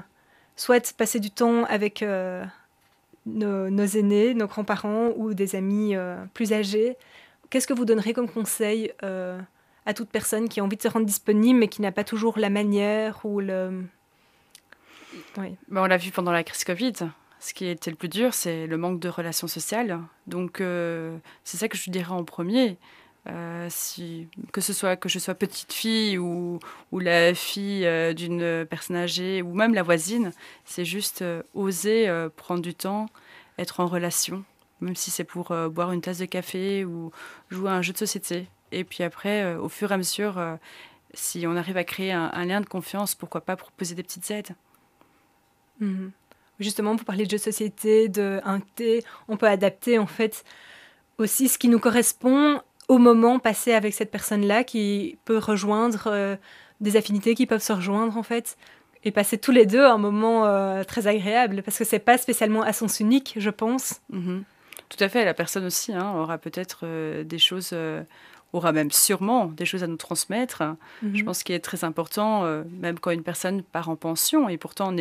soit 0.56 0.94
passer 0.96 1.20
du 1.20 1.32
temps 1.32 1.64
avec 1.66 2.04
euh, 2.04 2.44
nos, 3.26 3.86
aînés, 3.86 4.34
nos 4.34 4.48
grands-parents 4.48 5.10
ou 5.16 5.34
des 5.34 5.56
amis 5.56 5.96
plus 6.34 6.54
âgés. 6.54 6.98
Qu'est-ce 7.50 7.68
que 7.68 7.74
vous 7.74 7.86
donnerez 7.86 8.14
comme 8.14 8.30
conseil 8.30 8.92
à 9.02 9.94
toute 9.96 10.10
personne 10.10 10.50
qui 10.50 10.60
a 10.60 10.64
envie 10.64 10.78
de 10.78 10.82
se 10.82 10.88
rendre 10.88 11.06
disponible 11.06 11.60
mais 11.60 11.68
qui 11.68 11.82
n'a 11.82 11.92
pas 11.92 12.04
toujours 12.04 12.38
la 12.38 12.50
manière 12.50 13.26
ou 13.26 13.40
le 13.40 13.84
oui. 15.38 15.56
Ben, 15.68 15.82
on 15.82 15.86
l'a 15.86 15.98
vu 15.98 16.12
pendant 16.12 16.32
la 16.32 16.44
crise 16.44 16.64
Covid 16.64 16.94
ce 17.40 17.54
qui 17.54 17.66
était 17.66 17.90
le 17.90 17.96
plus 17.96 18.10
dur, 18.10 18.34
c'est 18.34 18.68
le 18.68 18.78
manque 18.78 19.00
de 19.00 19.08
relations 19.08 19.48
sociales. 19.48 20.00
Donc, 20.28 20.60
euh, 20.60 21.18
c'est 21.44 21.58
ça 21.58 21.70
que 21.70 21.78
je 21.78 21.90
dirais 21.90 22.12
en 22.12 22.24
premier. 22.26 22.78
Euh, 23.28 23.70
que 24.52 24.62
ce 24.62 24.74
soit 24.74 24.96
que 24.96 25.10
je 25.10 25.20
sois 25.20 25.36
petite 25.36 25.74
fille 25.74 26.18
ou, 26.18 26.60
la 26.92 27.34
fille 27.34 27.86
euh, 27.86 28.14
d'une 28.14 28.66
personne 28.66 28.96
âgée 28.96 29.42
ou 29.42 29.54
même 29.54 29.74
la 29.74 29.84
voisine, 29.84 30.32
c'est 30.66 30.86
juste 30.86 31.24
oser 31.54 32.10
prendre 32.36 32.62
du 32.62 32.74
temps, 32.74 33.08
être 33.58 33.80
en 33.80 33.88
relation, 33.88 34.44
même 34.82 34.96
si 34.96 35.12
c'est 35.12 35.24
pour 35.24 35.54
boire 35.70 35.92
une 35.92 36.02
tasse 36.02 36.18
de 36.18 36.26
café 36.26 36.84
ou 36.84 37.12
jouer 37.50 37.70
à 37.70 37.74
un 37.74 37.82
jeu 37.82 37.94
de 37.94 37.98
société. 37.98 38.48
Et 38.72 38.84
puis 38.84 39.04
après, 39.04 39.56
au 39.56 39.70
fur 39.70 39.92
et 39.92 39.94
à 39.94 39.98
mesure, 39.98 40.42
si 41.14 41.46
on 41.48 41.56
arrive 41.56 41.78
à 41.78 41.84
créer 41.84 42.12
un, 42.12 42.46
lien 42.46 42.62
de 42.62 42.66
confiance, 42.68 43.16
pourquoi 43.16 43.42
pas 43.42 43.56
proposer 43.56 43.96
des 43.96 44.04
petites 44.04 44.30
aides. 44.32 44.56
Mmh 45.80 46.10
justement, 46.60 46.96
vous 46.96 47.04
parlez 47.04 47.26
de 47.26 47.32
jeux 47.32 47.38
de 47.38 47.44
société, 47.44 48.10
de 48.10 48.42
un 48.44 48.60
thé, 48.60 49.04
on 49.28 49.38
peut 49.38 49.48
adapter 49.48 49.98
en 49.98 50.08
fait 50.08 50.44
aussi 51.18 51.48
ce 51.50 51.58
qui 51.58 51.68
nous 51.68 51.80
correspond 51.80 52.62
au 52.88 52.98
moment 52.98 53.40
passé 53.40 53.74
avec 53.74 53.94
cette 53.94 54.12
personne-là 54.12 54.64
qui 54.64 55.18
peut 55.26 55.38
rejoindre 55.38 56.08
euh, 56.08 56.36
des 56.82 56.98
affinités 56.98 57.36
qui 57.36 57.46
peuvent 57.46 57.62
se 57.62 57.74
rejoindre 57.74 58.18
en 58.18 58.24
fait 58.24 58.58
et 59.04 59.12
passer 59.12 59.38
tous 59.38 59.52
les 59.52 59.66
deux 59.66 59.86
un 59.86 59.98
moment 59.98 60.46
euh, 60.46 60.84
très 60.84 61.08
agréable 61.08 61.62
parce 61.64 61.78
que 61.78 61.86
c'est 61.86 62.00
pas 62.00 62.18
spécialement 62.18 62.64
à 62.64 62.74
sens 62.74 63.00
unique, 63.00 63.36
je 63.38 63.50
pense. 63.50 64.02
Mhm. 64.10 64.44
Tout 64.90 65.04
à 65.04 65.08
fait, 65.08 65.24
la 65.24 65.36
personne 65.36 65.66
aussi 65.66 65.94
hein, 65.94 66.14
aura 66.16 66.40
peut-être 66.40 66.80
euh, 66.84 67.24
des 67.24 67.38
choses 67.38 67.76
aura 68.54 68.72
même 68.72 68.92
sûrement 68.92 69.46
des 69.48 69.66
choses 69.66 69.84
à 69.84 69.88
nous 69.88 69.98
transmettre. 69.98 70.64
Mhm. 71.02 71.16
Je 71.16 71.24
pense 71.24 71.44
qu'il 71.44 71.56
est 71.56 71.60
très 71.60 71.84
important, 71.84 72.46
euh, 72.46 72.64
même 72.80 73.00
quand 73.00 73.12
une 73.12 73.24
personne 73.24 73.62
part 73.64 73.90
en 73.90 73.96
pension, 73.96 74.50
et 74.50 74.58
pourtant 74.58 74.94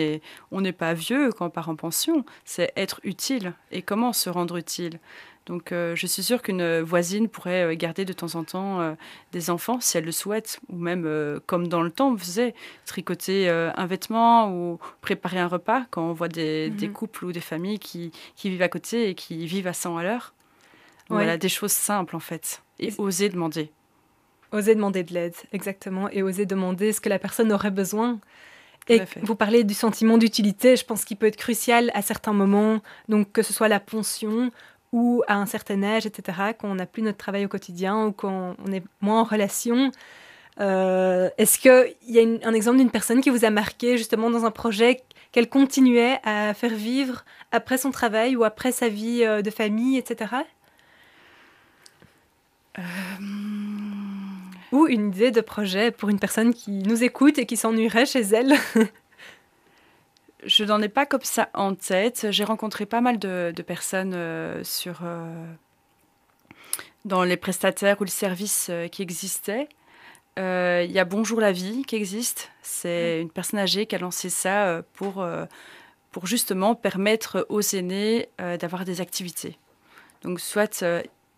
on 0.50 0.60
n'est 0.60 0.72
pas 0.72 0.94
vieux 0.94 1.32
quand 1.32 1.46
on 1.46 1.50
part 1.50 1.68
en 1.68 1.76
pension, 1.76 2.24
c'est 2.44 2.72
être 2.76 3.00
utile 3.04 3.52
et 3.70 3.82
comment 3.82 4.12
se 4.12 4.30
rendre 4.30 4.56
utile? 4.56 4.98
Donc 5.46 5.72
euh, 5.72 5.96
je 5.96 6.06
suis 6.06 6.22
sûre 6.22 6.42
qu'une 6.42 6.80
voisine 6.80 7.26
pourrait 7.26 7.72
euh, 7.72 7.74
garder 7.74 8.04
de 8.04 8.12
temps 8.12 8.34
en 8.34 8.44
temps 8.44 8.96
des 9.32 9.48
enfants 9.48 9.80
si 9.80 9.96
elle 9.96 10.04
le 10.04 10.12
souhaite, 10.12 10.60
ou 10.68 10.76
même 10.76 11.40
comme 11.46 11.68
dans 11.68 11.80
le 11.80 11.90
temps 11.90 12.12
on 12.12 12.18
faisait, 12.18 12.54
tricoter 12.84 13.48
un 13.48 13.86
vêtement 13.86 14.52
ou 14.52 14.78
préparer 15.00 15.38
un 15.38 15.48
repas 15.48 15.86
quand 15.90 16.02
on 16.02 16.12
voit 16.12 16.28
des, 16.28 16.68
des 16.68 16.88
mhm. 16.88 16.92
couples 16.92 17.24
ou 17.24 17.32
des 17.32 17.40
familles 17.40 17.78
qui, 17.78 18.12
qui, 18.36 18.50
vivent 18.50 18.62
à 18.62 18.68
côté 18.68 19.08
et 19.08 19.14
qui 19.14 19.46
vivent 19.46 19.68
à 19.68 19.72
100 19.72 19.96
à 19.96 20.02
l'heure. 20.02 20.34
Voilà, 21.08 21.36
des 21.36 21.48
choses 21.48 21.72
simples 21.72 22.16
en 22.16 22.20
fait. 22.20 22.62
Et 22.78 22.92
oser 22.98 23.28
demander. 23.28 23.70
Oser 24.52 24.74
demander 24.74 25.02
de 25.02 25.14
l'aide, 25.14 25.34
exactement. 25.52 26.08
Et 26.10 26.22
oser 26.22 26.46
demander 26.46 26.92
ce 26.92 27.00
que 27.00 27.08
la 27.08 27.18
personne 27.18 27.52
aurait 27.52 27.70
besoin. 27.70 28.18
Et 28.88 29.02
vous 29.22 29.34
parlez 29.34 29.64
du 29.64 29.74
sentiment 29.74 30.16
d'utilité, 30.16 30.76
je 30.76 30.84
pense 30.84 31.04
qu'il 31.04 31.18
peut 31.18 31.26
être 31.26 31.36
crucial 31.36 31.90
à 31.92 32.00
certains 32.00 32.32
moments, 32.32 32.80
donc 33.08 33.32
que 33.32 33.42
ce 33.42 33.52
soit 33.52 33.68
la 33.68 33.80
pension 33.80 34.50
ou 34.92 35.22
à 35.28 35.34
un 35.34 35.44
certain 35.44 35.82
âge, 35.82 36.06
etc., 36.06 36.38
quand 36.58 36.70
on 36.70 36.76
n'a 36.76 36.86
plus 36.86 37.02
notre 37.02 37.18
travail 37.18 37.44
au 37.44 37.48
quotidien 37.48 38.06
ou 38.06 38.12
quand 38.12 38.56
on 38.64 38.72
est 38.72 38.82
moins 39.02 39.20
en 39.20 39.24
relation. 39.24 39.90
Euh, 40.60 41.28
est-ce 41.36 41.58
qu'il 41.58 41.94
y 42.08 42.18
a 42.18 42.22
un 42.48 42.54
exemple 42.54 42.78
d'une 42.78 42.90
personne 42.90 43.20
qui 43.20 43.30
vous 43.30 43.44
a 43.44 43.50
marqué 43.50 43.98
justement 43.98 44.30
dans 44.30 44.44
un 44.44 44.50
projet 44.50 45.02
qu'elle 45.30 45.48
continuait 45.48 46.18
à 46.24 46.54
faire 46.54 46.74
vivre 46.74 47.24
après 47.52 47.76
son 47.78 47.90
travail 47.90 48.34
ou 48.34 48.44
après 48.44 48.72
sa 48.72 48.88
vie 48.88 49.22
euh, 49.22 49.42
de 49.42 49.50
famille, 49.50 49.98
etc. 49.98 50.30
Euh, 52.78 52.82
Ou 54.72 54.86
une 54.86 55.08
idée 55.08 55.30
de 55.30 55.40
projet 55.40 55.90
pour 55.90 56.08
une 56.08 56.18
personne 56.18 56.54
qui 56.54 56.70
nous 56.70 57.02
écoute 57.02 57.38
et 57.38 57.46
qui 57.46 57.56
s'ennuierait 57.56 58.06
chez 58.06 58.20
elle 58.20 58.54
Je 60.44 60.64
n'en 60.64 60.80
ai 60.80 60.88
pas 60.88 61.04
comme 61.04 61.22
ça 61.22 61.48
en 61.54 61.74
tête. 61.74 62.28
J'ai 62.30 62.44
rencontré 62.44 62.86
pas 62.86 63.00
mal 63.00 63.18
de, 63.18 63.52
personnes 63.66 64.14
euh, 64.14 64.62
sur, 64.62 65.00
euh, 65.02 65.46
dans 67.04 67.24
les 67.24 67.36
prestataires 67.36 68.00
ou 68.00 68.04
les 68.04 68.10
services 68.10 68.70
qui 68.92 69.02
existaient. 69.02 69.68
Il 70.36 70.92
y 70.92 71.00
a 71.00 71.04
Bonjour 71.04 71.40
la 71.40 71.50
vie 71.50 71.82
qui 71.84 71.96
existe. 71.96 72.52
C'est 72.62 73.20
une 73.20 73.30
personne 73.30 73.58
âgée 73.58 73.86
qui 73.86 73.96
a 73.96 73.98
lancé 73.98 74.30
ça 74.30 74.84
pour, 74.94 75.26
pour 76.12 76.26
justement 76.28 76.76
permettre 76.76 77.44
aux 77.48 77.60
aînés 77.60 78.28
d'avoir 78.38 78.84
des 78.84 79.00
activités. 79.00 79.58
Donc, 80.22 80.38
soit 80.38 80.84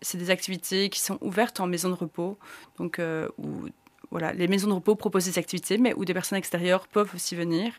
c'est 0.01 0.17
des 0.17 0.29
activités 0.29 0.89
qui 0.89 0.99
sont 0.99 1.17
ouvertes 1.21 1.59
en 1.59 1.67
maison 1.67 1.89
de 1.89 1.93
repos. 1.93 2.37
Donc, 2.77 2.99
euh, 2.99 3.29
où, 3.37 3.67
voilà, 4.09 4.33
les 4.33 4.47
maisons 4.47 4.67
de 4.67 4.73
repos 4.73 4.95
proposent 4.95 5.25
des 5.25 5.37
activités, 5.37 5.77
mais 5.77 5.93
où 5.93 6.05
des 6.05 6.13
personnes 6.13 6.37
extérieures 6.37 6.87
peuvent 6.87 7.11
aussi 7.15 7.35
venir. 7.35 7.73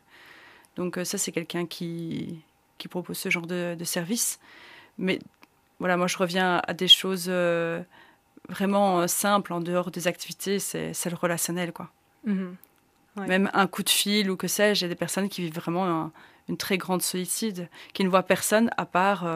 Donc, 0.77 0.99
euh, 0.99 1.05
ça, 1.05 1.19
c'est 1.19 1.33
quelqu'un 1.33 1.67
qui, 1.67 2.41
qui 2.79 2.89
propose 2.89 3.19
ce 3.19 3.29
genre 3.29 3.47
de, 3.47 3.75
de, 3.79 3.85
service. 3.85 4.39
Mais 4.99 5.19
voilà, 5.81 5.97
moi, 5.97 6.07
je 6.07 6.17
reviens 6.17 6.63
à 6.67 6.73
des 6.73 6.89
choses 6.89 7.27
euh, 7.29 7.83
vraiment 8.49 9.07
simples 9.09 9.53
en 9.53 9.61
dehors 9.61 9.91
des 9.91 10.07
activités. 10.07 10.59
C'est 10.59 11.11
le 11.11 11.17
relationnel, 11.17 11.73
quoi. 11.73 11.91
Mhm. 12.25 12.57
Même 13.17 13.51
un 13.53 13.67
coup 13.67 13.83
de 13.83 13.91
fil 13.91 14.31
ou 14.31 14.37
que 14.39 14.49
sais-je, 14.49 14.81
il 14.81 14.83
y 14.85 14.87
a 14.87 14.89
des 14.89 14.95
personnes 14.95 15.29
qui 15.29 15.43
vivent 15.43 15.57
vraiment 15.57 16.11
une 16.49 16.57
très 16.57 16.79
grande 16.79 17.03
solitude, 17.03 17.69
qui 17.93 18.05
ne 18.05 18.09
voient 18.09 18.23
personne 18.23 18.71
à 18.79 18.87
part 18.87 19.27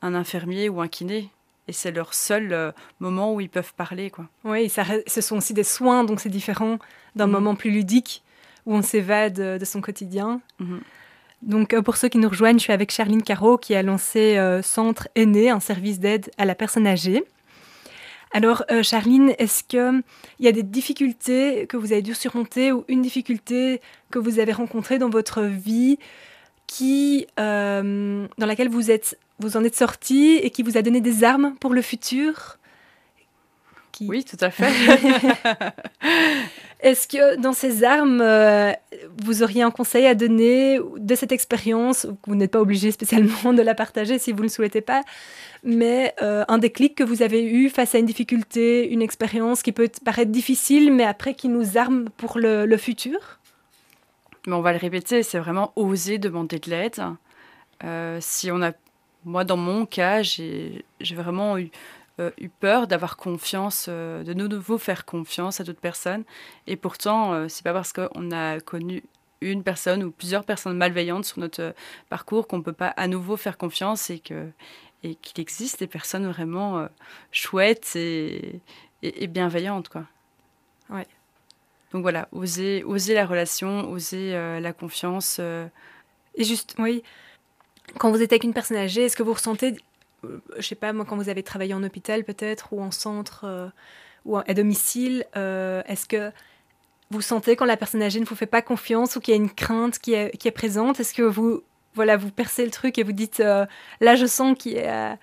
un 0.00 0.14
infirmier 0.14 0.70
ou 0.70 0.80
un 0.80 0.88
kiné 0.88 1.30
et 1.68 1.72
c'est 1.72 1.90
leur 1.90 2.14
seul 2.14 2.52
euh, 2.52 2.72
moment 3.00 3.34
où 3.34 3.40
ils 3.40 3.50
peuvent 3.50 3.74
parler. 3.74 4.10
Quoi. 4.10 4.26
Oui, 4.44 4.68
ça, 4.68 4.84
ce 5.06 5.20
sont 5.20 5.36
aussi 5.36 5.54
des 5.54 5.64
soins, 5.64 6.04
donc 6.04 6.20
c'est 6.20 6.28
différent 6.28 6.78
d'un 7.14 7.26
mm. 7.26 7.30
moment 7.30 7.54
plus 7.54 7.70
ludique 7.70 8.22
où 8.66 8.74
on 8.74 8.82
s'évade 8.82 9.38
euh, 9.38 9.58
de 9.58 9.64
son 9.64 9.80
quotidien. 9.80 10.40
Mm-hmm. 10.60 10.80
Donc 11.42 11.74
euh, 11.74 11.82
pour 11.82 11.96
ceux 11.96 12.08
qui 12.08 12.18
nous 12.18 12.28
rejoignent, 12.28 12.58
je 12.58 12.64
suis 12.64 12.72
avec 12.72 12.90
Charline 12.90 13.22
Caro 13.22 13.58
qui 13.58 13.74
a 13.74 13.82
lancé 13.82 14.36
Centre 14.62 15.08
Aîné, 15.14 15.50
un 15.50 15.60
service 15.60 16.00
d'aide 16.00 16.30
à 16.38 16.44
la 16.44 16.56
personne 16.56 16.86
âgée. 16.86 17.24
Alors, 18.32 18.64
euh, 18.70 18.82
Charline, 18.82 19.34
est-ce 19.38 19.64
qu'il 19.64 20.02
y 20.40 20.48
a 20.48 20.52
des 20.52 20.62
difficultés 20.62 21.66
que 21.66 21.76
vous 21.76 21.92
avez 21.92 22.02
dû 22.02 22.14
surmonter 22.14 22.72
ou 22.72 22.84
une 22.88 23.00
difficulté 23.00 23.80
que 24.10 24.18
vous 24.18 24.38
avez 24.38 24.52
rencontrée 24.52 24.98
dans 24.98 25.08
votre 25.08 25.42
vie 25.42 25.98
qui, 26.66 27.26
euh, 27.40 28.26
dans 28.36 28.46
laquelle 28.46 28.68
vous, 28.68 28.90
êtes, 28.90 29.18
vous 29.38 29.56
en 29.56 29.64
êtes 29.64 29.76
sorti 29.76 30.36
et 30.42 30.50
qui 30.50 30.62
vous 30.62 30.76
a 30.76 30.82
donné 30.82 31.00
des 31.00 31.24
armes 31.24 31.54
pour 31.60 31.72
le 31.72 31.82
futur 31.82 32.58
Oui, 34.00 34.24
tout 34.24 34.38
à 34.40 34.50
fait. 34.50 34.70
Est-ce 36.80 37.08
que 37.08 37.36
dans 37.40 37.52
ces 37.52 37.82
armes, 37.82 38.20
euh, 38.20 38.72
vous 39.16 39.42
auriez 39.42 39.62
un 39.62 39.72
conseil 39.72 40.06
à 40.06 40.14
donner 40.14 40.78
de 40.96 41.14
cette 41.16 41.32
expérience 41.32 42.06
Vous 42.26 42.36
n'êtes 42.36 42.52
pas 42.52 42.60
obligé 42.60 42.92
spécialement 42.92 43.52
de 43.52 43.62
la 43.62 43.74
partager 43.74 44.18
si 44.18 44.30
vous 44.30 44.38
ne 44.38 44.44
le 44.44 44.48
souhaitez 44.48 44.80
pas, 44.80 45.02
mais 45.64 46.14
euh, 46.22 46.44
un 46.46 46.58
déclic 46.58 46.94
que 46.94 47.02
vous 47.02 47.22
avez 47.22 47.44
eu 47.44 47.68
face 47.68 47.96
à 47.96 47.98
une 47.98 48.06
difficulté, 48.06 48.88
une 48.88 49.02
expérience 49.02 49.62
qui 49.62 49.72
peut 49.72 49.90
paraître 50.04 50.30
difficile, 50.30 50.92
mais 50.92 51.04
après 51.04 51.34
qui 51.34 51.48
nous 51.48 51.76
arme 51.76 52.10
pour 52.16 52.38
le, 52.38 52.76
futur? 52.76 53.18
Mais 54.46 54.54
On 54.54 54.60
va 54.60 54.72
le 54.72 54.78
répéter, 54.78 55.24
c'est 55.24 55.38
vraiment 55.38 55.72
oser 55.74 56.18
demander 56.18 56.60
de 56.60 56.70
l'aide. 56.70 57.02
Euh, 57.82 58.18
si 58.20 58.52
on 58.52 58.62
a, 58.62 58.70
moi 59.28 59.44
dans 59.44 59.56
mon 59.56 59.86
cas, 59.86 60.22
j'ai 60.22 60.84
vraiment 61.00 61.58
eu 61.58 61.70
euh, 62.20 62.32
eu 62.40 62.48
peur 62.48 62.88
d'avoir 62.88 63.16
confiance, 63.16 63.86
euh, 63.88 64.24
de 64.24 64.34
nouveau 64.34 64.76
faire 64.76 65.04
confiance 65.04 65.60
à 65.60 65.64
d'autres 65.64 65.80
personnes. 65.80 66.24
Et 66.66 66.74
pourtant, 66.76 67.32
euh, 67.32 67.48
c'est 67.48 67.62
pas 67.62 67.72
parce 67.72 67.92
qu'on 67.92 68.32
a 68.32 68.58
connu 68.58 69.04
une 69.40 69.62
personne 69.62 70.02
ou 70.02 70.10
plusieurs 70.10 70.42
personnes 70.44 70.76
malveillantes 70.76 71.24
sur 71.24 71.38
notre 71.38 71.74
parcours 72.08 72.48
qu'on 72.48 72.60
peut 72.60 72.72
pas 72.72 72.88
à 72.88 73.06
nouveau 73.06 73.36
faire 73.36 73.56
confiance 73.56 74.10
et 74.10 74.18
que 74.18 74.50
et 75.04 75.14
qu'il 75.14 75.40
existe 75.40 75.78
des 75.78 75.86
personnes 75.86 76.26
vraiment 76.26 76.88
chouettes 77.30 77.94
et, 77.94 78.60
et, 79.04 79.28
bienveillantes 79.28 79.88
quoi. 79.88 80.06
Ouais. 80.90 81.06
Donc 81.92 82.02
voilà, 82.02 82.28
oser, 82.32 82.82
oser 82.82 83.14
la 83.14 83.24
relation, 83.24 83.88
oser 83.92 84.32
la 84.60 84.72
confiance. 84.72 85.38
Et 86.34 86.42
juste, 86.42 86.74
oui, 86.80 87.04
quand 87.96 88.10
vous 88.10 88.22
êtes 88.22 88.32
avec 88.32 88.44
une 88.44 88.52
personne 88.52 88.76
âgée, 88.76 89.04
est-ce 89.04 89.16
que 89.16 89.22
vous 89.22 89.32
ressentez 89.32 89.76
euh, 90.24 90.38
je 90.56 90.66
sais 90.66 90.74
pas, 90.74 90.92
moi, 90.92 91.04
quand 91.04 91.16
vous 91.16 91.28
avez 91.28 91.42
travaillé 91.42 91.74
en 91.74 91.82
hôpital 91.82 92.24
peut-être, 92.24 92.72
ou 92.72 92.80
en 92.80 92.90
centre, 92.90 93.42
euh, 93.44 93.68
ou 94.24 94.36
à 94.36 94.54
domicile, 94.54 95.24
euh, 95.36 95.82
est-ce 95.86 96.06
que 96.06 96.32
vous 97.10 97.20
sentez 97.20 97.56
quand 97.56 97.64
la 97.64 97.76
personne 97.76 98.02
âgée 98.02 98.20
ne 98.20 98.24
vous 98.24 98.34
fait 98.34 98.46
pas 98.46 98.62
confiance 98.62 99.16
ou 99.16 99.20
qu'il 99.20 99.32
y 99.32 99.36
a 99.36 99.40
une 99.40 99.50
crainte 99.50 99.98
qui 99.98 100.12
est, 100.14 100.50
présente? 100.50 101.00
Est-ce 101.00 101.14
que 101.14 101.22
vous, 101.22 101.62
voilà, 101.94 102.16
vous 102.16 102.30
percez 102.30 102.64
le 102.64 102.70
truc 102.70 102.98
et 102.98 103.02
vous 103.02 103.12
dites, 103.12 103.38
là, 103.38 104.16
je 104.16 104.26
sens 104.26 104.56
qu'il 104.58 104.72
y 104.72 104.80
a 104.80 105.18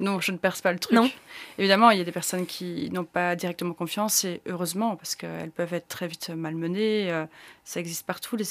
non, 0.00 0.20
je 0.20 0.32
ne 0.32 0.38
perce 0.38 0.60
pas 0.60 0.72
le 0.72 0.78
truc. 0.78 0.96
Non. 0.96 1.08
Évidemment, 1.56 1.90
il 1.90 1.98
y 1.98 2.00
a 2.00 2.04
des 2.04 2.12
personnes 2.12 2.46
qui 2.46 2.90
n'ont 2.90 3.04
pas 3.04 3.36
directement 3.36 3.74
confiance, 3.74 4.24
et 4.24 4.40
heureusement, 4.46 4.96
parce 4.96 5.14
qu'elles 5.14 5.52
peuvent 5.52 5.72
être 5.72 5.86
très 5.86 6.08
vite 6.08 6.30
malmenées. 6.30 7.12
Euh, 7.12 7.26
ça 7.64 7.78
existe 7.78 8.04
partout, 8.04 8.36
les, 8.36 8.44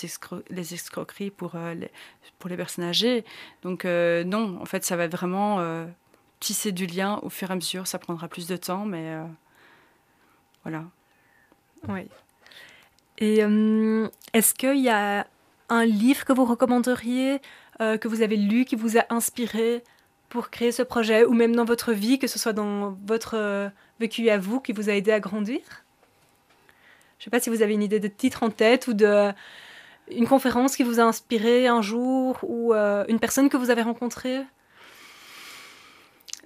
les 0.50 0.74
escroqueries 0.74 1.32
pour, 1.32 1.56
euh, 1.56 1.74
les, 1.74 1.92
pour 2.40 2.50
les 2.50 2.56
personnes 2.56 2.86
âgées. 2.86 3.26
Donc, 3.62 3.84
euh, 3.84 4.24
non, 4.24 4.58
en 4.62 4.66
fait, 4.66 4.86
ça 4.86 4.96
va 4.96 5.08
vraiment 5.08 5.86
tisser 6.40 6.72
du 6.72 6.86
lien 6.86 7.20
au 7.24 7.30
fur 7.30 7.50
et 7.50 7.54
à 7.54 7.56
mesure. 7.56 7.88
Ça 7.88 8.00
prendra 8.00 8.28
plus 8.28 8.48
de 8.48 8.56
temps, 8.56 8.86
mais 8.86 9.18
voilà. 10.64 10.86
Oui. 11.90 12.08
Et 13.18 13.42
est-ce 14.34 14.54
qu'il 14.54 14.80
y 14.80 14.90
a 14.90 15.28
un 15.70 15.86
livre 15.86 16.26
que 16.26 16.34
vous 16.34 16.46
recommanderiez, 16.46 17.40
que 17.80 18.08
vous 18.08 18.22
avez 18.22 18.38
lu, 18.38 18.66
qui 18.66 18.76
vous 18.76 18.98
a 18.98 19.06
inspiré? 19.10 19.84
Pour 20.34 20.50
créer 20.50 20.72
ce 20.72 20.82
projet, 20.82 21.26
ou 21.26 21.34
même 21.34 21.56
dans 21.56 21.64
votre 21.64 21.94
vie, 21.94 22.18
que 22.18 22.26
ce 22.26 22.40
soit 22.40 22.54
dans 22.54 22.98
votre 23.06 23.36
euh, 23.38 23.70
vécu 24.00 24.32
à 24.32 24.40
vous 24.40 24.60
qui 24.60 24.74
vous 24.74 24.90
a 24.90 24.94
aidé 24.94 25.12
à 25.12 25.20
grandir? 25.20 25.62
Je 27.20 27.22
ne 27.22 27.26
sais 27.26 27.30
pas 27.30 27.40
si 27.40 27.52
vous 27.52 27.62
avez 27.62 27.74
une 27.74 27.84
idée 27.84 28.00
de 28.00 28.08
titre 28.08 28.42
en 28.42 28.50
tête 28.50 28.88
ou 28.88 28.94
de 28.94 29.32
une 30.10 30.28
conférence 30.28 30.76
qui 30.76 30.82
vous 30.82 31.00
a 31.00 31.04
inspiré 31.04 31.68
un 31.68 31.84
jour 31.84 32.40
ou 32.42 32.74
euh, 32.74 33.06
une 33.10 33.20
personne 33.20 33.48
que 33.48 33.58
vous 33.58 33.70
avez 33.70 33.84
rencontrée? 33.84 34.42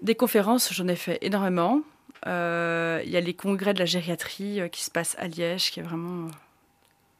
Des 0.01 0.15
conférences, 0.15 0.73
j'en 0.73 0.89
ai 0.89 0.97
fait 0.97 1.17
énormément. 1.21 1.79
Euh, 2.25 3.01
il 3.05 3.09
y 3.09 3.15
a 3.15 3.21
les 3.21 3.33
congrès 3.33 3.73
de 3.73 3.79
la 3.79 3.85
gériatrie 3.85 4.59
qui 4.69 4.83
se 4.83 4.91
passent 4.91 5.15
à 5.17 5.29
Liège, 5.29 5.71
qui 5.71 5.79
est 5.79 5.83
vraiment 5.83 6.27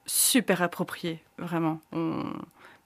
super 0.05 0.61
approprié, 0.61 1.23
vraiment. 1.37 1.79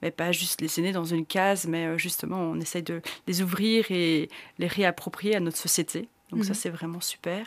Mais 0.02 0.10
pas 0.10 0.32
juste 0.32 0.60
les 0.60 0.80
aînés 0.80 0.92
dans 0.92 1.04
une 1.04 1.24
case, 1.24 1.66
mais 1.66 1.86
euh, 1.86 1.96
justement, 1.96 2.38
on 2.38 2.60
essaye 2.60 2.82
de 2.82 3.00
les 3.28 3.40
ouvrir 3.40 3.86
et 3.90 4.28
les 4.58 4.66
réapproprier 4.66 5.36
à 5.36 5.40
notre 5.40 5.56
société. 5.56 6.08
Donc 6.30 6.44
ça, 6.44 6.50
mhm. 6.50 6.54
c'est 6.54 6.70
vraiment 6.70 7.00
super. 7.00 7.46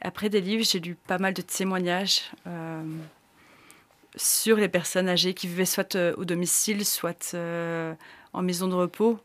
Après 0.00 0.28
des 0.30 0.40
livres, 0.40 0.64
j'ai 0.64 0.80
lu 0.80 0.94
pas 0.94 1.18
mal 1.18 1.34
de 1.34 1.42
témoignages 1.42 2.30
euh, 2.46 2.82
sur 4.16 4.56
les 4.56 4.68
personnes 4.68 5.08
âgées 5.08 5.34
qui 5.34 5.46
vivaient 5.46 5.64
soit 5.66 5.94
euh, 5.94 6.14
au 6.16 6.24
domicile, 6.24 6.84
soit 6.84 7.34
en 8.32 8.42
maison 8.42 8.68
de 8.68 8.74
repos, 8.74 9.18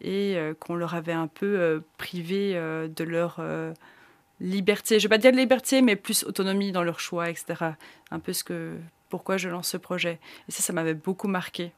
et 0.00 0.36
qu'on 0.58 0.74
leur 0.74 0.94
avait 0.94 1.12
un 1.12 1.28
peu 1.28 1.80
privé 1.96 2.54
de 2.54 3.04
leur 3.04 3.40
liberté. 4.40 4.98
Je 4.98 5.06
ne 5.06 5.08
vais 5.08 5.16
pas 5.16 5.18
dire 5.18 5.30
liberté, 5.30 5.80
mais 5.80 5.94
plus 5.94 6.24
autonomie 6.24 6.72
dans 6.72 6.82
leur 6.82 6.98
choix, 6.98 7.30
etc. 7.30 7.54
Un 8.10 8.18
peu 8.18 8.32
ce 8.32 8.42
que 8.42 8.76
pourquoi 9.08 9.36
je 9.36 9.48
lance 9.48 9.68
ce 9.68 9.76
projet. 9.76 10.18
Et 10.48 10.52
ça, 10.52 10.60
ça 10.60 10.72
m'avait 10.72 10.94
beaucoup 10.94 11.28
marqué. 11.28 11.72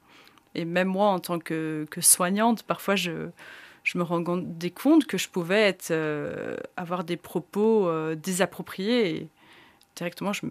Et 0.55 0.65
même 0.65 0.89
moi, 0.89 1.09
en 1.09 1.19
tant 1.19 1.39
que, 1.39 1.87
soignante, 2.01 2.63
parfois, 2.63 2.97
je, 2.97 3.29
je 3.83 3.99
me 3.99 4.05
rendais 4.05 4.71
compte 4.71 5.07
que 5.07 5.19
je 5.19 5.29
pouvais 5.29 5.63
être, 5.63 5.91
euh, 5.91 6.57
avoir 6.77 7.05
des 7.05 7.17
propos 7.17 7.89
euh, 7.89 8.15
désappropriés. 8.15 9.17
Et 9.17 9.29
directement, 9.97 10.33
je, 10.33 10.43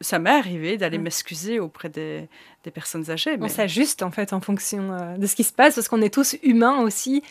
ça 0.00 0.18
m'est 0.18 0.30
arrivé 0.30 0.76
d'aller 0.76 0.98
m'excuser 0.98 1.60
auprès 1.60 1.88
des, 1.88 2.28
des, 2.64 2.70
personnes 2.70 3.10
âgées. 3.10 3.36
Mais... 3.36 3.46
On 3.46 3.48
s'ajuste, 3.48 4.02
en 4.02 4.10
fait, 4.10 4.32
en 4.32 4.40
fonction 4.40 4.92
euh, 4.92 5.16
de 5.16 5.26
ce 5.26 5.34
qui 5.34 5.44
se 5.44 5.52
passe, 5.52 5.76
parce 5.76 5.88
qu'on 5.88 6.02
est 6.02 6.12
tous 6.12 6.36
humains 6.42 6.80
aussi. 6.80 7.22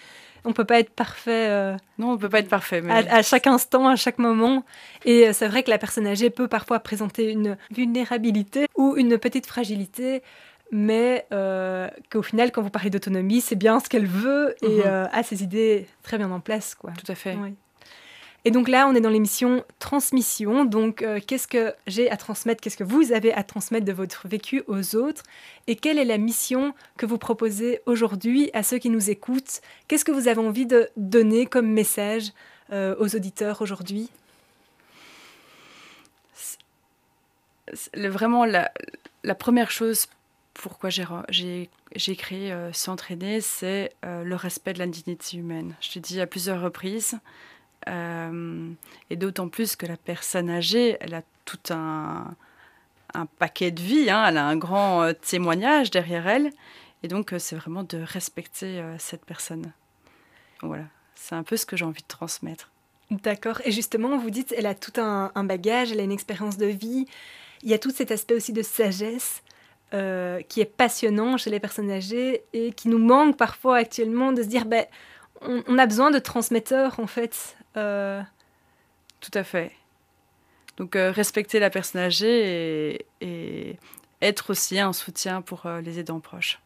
On 0.43 0.49
ne 0.49 0.53
peut 0.55 0.65
pas 0.65 0.79
être 0.79 0.89
parfait. 0.89 1.75
non, 1.99 2.13
on 2.13 2.17
peut 2.17 2.27
pas 2.27 2.39
être 2.39 2.49
parfait. 2.49 2.81
Mais... 2.81 2.91
À, 2.91 3.17
à, 3.17 3.21
chaque 3.21 3.45
instant, 3.45 3.87
à 3.87 3.95
chaque 3.95 4.17
moment. 4.17 4.65
Et 5.05 5.31
c'est 5.33 5.47
vrai 5.47 5.61
que 5.61 5.69
la 5.69 5.77
personne 5.77 6.07
âgée 6.07 6.31
peut 6.31 6.47
parfois 6.47 6.79
présenter 6.79 7.29
une 7.29 7.57
vulnérabilité 7.69 8.65
ou 8.75 8.95
une 8.97 9.19
petite 9.19 9.45
fragilité 9.45 10.23
mais 10.71 11.25
euh, 11.33 11.89
qu'au 12.09 12.21
final, 12.21 12.51
quand 12.51 12.61
vous 12.61 12.69
parlez 12.69 12.89
d'autonomie, 12.89 13.41
c'est 13.41 13.57
bien 13.57 13.79
ce 13.81 13.89
qu'elle 13.89 14.07
veut 14.07 14.55
et 14.61 14.77
mhm. 14.77 14.83
euh, 14.85 15.07
a 15.11 15.21
ses 15.21 15.43
idées 15.43 15.85
très 16.01 16.17
bien 16.17 16.31
en 16.31 16.39
place. 16.39 16.75
Quoi. 16.75 16.91
Tout 16.91 17.11
à 17.11 17.15
fait. 17.15 17.37
Et 18.43 18.49
donc 18.49 18.69
là, 18.69 18.87
on 18.87 18.95
est 18.95 19.01
dans 19.01 19.09
l'émission 19.09 19.63
Transmission. 19.77 20.65
Donc, 20.65 21.03
euh, 21.03 21.19
qu'est-ce 21.25 21.47
que 21.47 21.75
j'ai 21.85 22.09
à 22.09 22.17
transmettre? 22.17 22.61
Qu'est-ce 22.61 22.77
que 22.77 22.85
vous 22.85 23.11
avez 23.11 23.33
à 23.33 23.43
transmettre 23.43 23.85
de 23.85 23.91
votre 23.91 24.27
vécu 24.27 24.63
aux 24.67 24.95
autres? 24.95 25.21
Et 25.67 25.75
quelle 25.75 25.99
est 25.99 26.05
la 26.05 26.17
mission 26.17 26.73
que 26.97 27.05
vous 27.05 27.19
proposez 27.19 27.81
aujourd'hui 27.85 28.49
à 28.53 28.63
ceux 28.63 28.79
qui 28.79 28.89
nous 28.89 29.11
écoutent? 29.11 29.61
Qu'est-ce 29.87 30.05
que 30.05 30.11
vous 30.11 30.27
avez 30.27 30.39
envie 30.39 30.65
de 30.65 30.89
donner 30.95 31.45
comme 31.45 31.67
message 31.67 32.31
aux 32.71 33.15
auditeurs 33.17 33.61
aujourd'hui? 33.61 34.09
Vraiment, 37.93 38.45
la, 38.45 38.71
la 39.23 39.35
première 39.35 39.71
chose 39.71 40.07
pourquoi 40.53 40.89
j'ai 40.89 41.69
créé 42.15 42.51
euh, 42.51 42.73
S'entraîner, 42.73 43.41
c'est 43.41 43.93
euh, 44.05 44.23
le 44.23 44.35
respect 44.35 44.73
de 44.73 44.79
la 44.79 44.87
dignité 44.87 45.37
humaine. 45.37 45.75
Je 45.81 45.95
l'ai 45.95 46.01
dit 46.01 46.21
à 46.21 46.27
plusieurs 46.27 46.61
reprises, 46.61 47.19
euh, 47.87 48.69
et 49.09 49.15
d'autant 49.15 49.49
plus 49.49 49.75
que 49.75 49.85
la 49.85 49.97
personne 49.97 50.49
âgée, 50.49 50.97
elle 50.99 51.13
a 51.13 51.23
tout 51.45 51.73
un, 51.73 52.35
paquet 53.39 53.71
de 53.71 53.81
vie, 53.81 54.09
hein, 54.09 54.25
elle 54.27 54.37
a 54.37 54.45
un 54.45 54.55
grand 54.55 55.13
témoignage 55.15 55.91
derrière 55.91 56.27
elle, 56.27 56.51
et 57.03 57.09
donc 57.09 57.33
c'est 57.39 57.57
vraiment 57.57 57.83
de 57.83 57.97
respecter 57.97 58.81
cette 58.99 59.25
personne. 59.25 59.73
voilà, 60.61 60.85
c'est 61.15 61.35
un 61.35 61.43
peu 61.43 61.57
ce 61.57 61.65
que 61.65 61.75
j'ai 61.75 61.83
envie 61.83 62.03
de 62.03 62.07
transmettre. 62.07 62.69
D'accord, 63.09 63.59
et 63.65 63.71
justement, 63.71 64.17
vous 64.17 64.29
dites, 64.29 64.53
elle 64.57 64.65
a 64.65 64.75
tout 64.75 64.93
un, 65.01 65.29
un 65.35 65.43
bagage, 65.43 65.91
elle 65.91 65.99
a 65.99 66.03
une 66.03 66.13
expérience 66.13 66.55
de 66.55 66.67
vie, 66.67 67.05
il 67.63 67.69
y 67.69 67.73
a 67.73 67.79
tout 67.79 67.91
cet 67.91 68.11
aspect 68.11 68.35
aussi 68.35 68.53
de 68.53 68.61
sagesse. 68.61 69.43
Euh, 69.93 70.41
qui 70.43 70.61
est 70.61 70.65
passionnant 70.65 71.35
chez 71.35 71.49
les 71.49 71.59
personnes 71.59 71.91
âgées 71.91 72.45
et 72.53 72.71
qui 72.71 72.87
nous 72.87 72.97
manque 72.97 73.35
parfois 73.35 73.75
actuellement 73.75 74.31
de 74.31 74.41
se 74.41 74.47
dire 74.47 74.63
ben, 74.63 74.85
on, 75.41 75.77
a 75.77 75.85
besoin 75.85 76.11
de 76.11 76.19
transmetteurs 76.19 76.97
en 77.01 77.07
fait. 77.07 77.57
Euh. 77.75 78.21
Tout 79.19 79.31
à 79.33 79.43
fait. 79.43 79.73
Donc 80.77 80.95
euh, 80.95 81.11
respecter 81.11 81.59
la 81.59 81.69
personne 81.69 81.99
âgée 81.99 83.05
et, 83.19 83.77
être 84.21 84.51
aussi 84.51 84.79
un 84.79 84.93
soutien 84.93 85.41
pour 85.41 85.67
les 85.83 85.99
aidants 85.99 86.21
proches. 86.21 86.61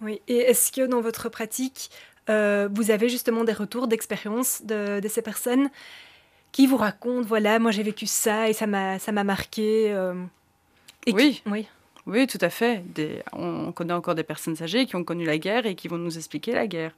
Oui, 0.00 0.20
et 0.28 0.36
est-ce 0.36 0.70
que 0.70 0.86
dans 0.86 1.00
votre 1.00 1.28
pratique, 1.28 1.90
vous 2.28 2.90
avez 2.90 3.08
justement 3.08 3.42
des 3.42 3.54
retours 3.54 3.88
d'expérience 3.88 4.62
de, 4.62 5.00
de, 5.00 5.08
ces 5.08 5.22
personnes 5.22 5.70
qui 6.52 6.66
vous 6.66 6.76
racontent, 6.76 7.26
voilà, 7.26 7.58
moi 7.58 7.70
j'ai 7.70 7.82
vécu 7.82 8.06
ça 8.06 8.50
et 8.50 8.52
ça 8.52 8.66
m'a 8.66 9.24
marqué 9.24 9.86
et 11.06 11.12
oui. 11.12 11.42
oui. 11.46 11.66
Oui, 12.06 12.26
tout 12.26 12.38
à 12.40 12.50
fait. 12.50 12.84
on 13.32 13.72
connaît 13.72 13.92
encore 13.92 14.14
des 14.14 14.22
personnes 14.22 14.56
âgées 14.62 14.86
qui 14.86 14.96
ont 14.96 15.04
connu 15.04 15.24
la 15.24 15.38
guerre 15.38 15.66
et 15.66 15.74
qui 15.74 15.88
vont 15.88 15.98
nous 15.98 16.16
expliquer 16.16 16.52
la 16.52 16.66
guerre. 16.66 16.92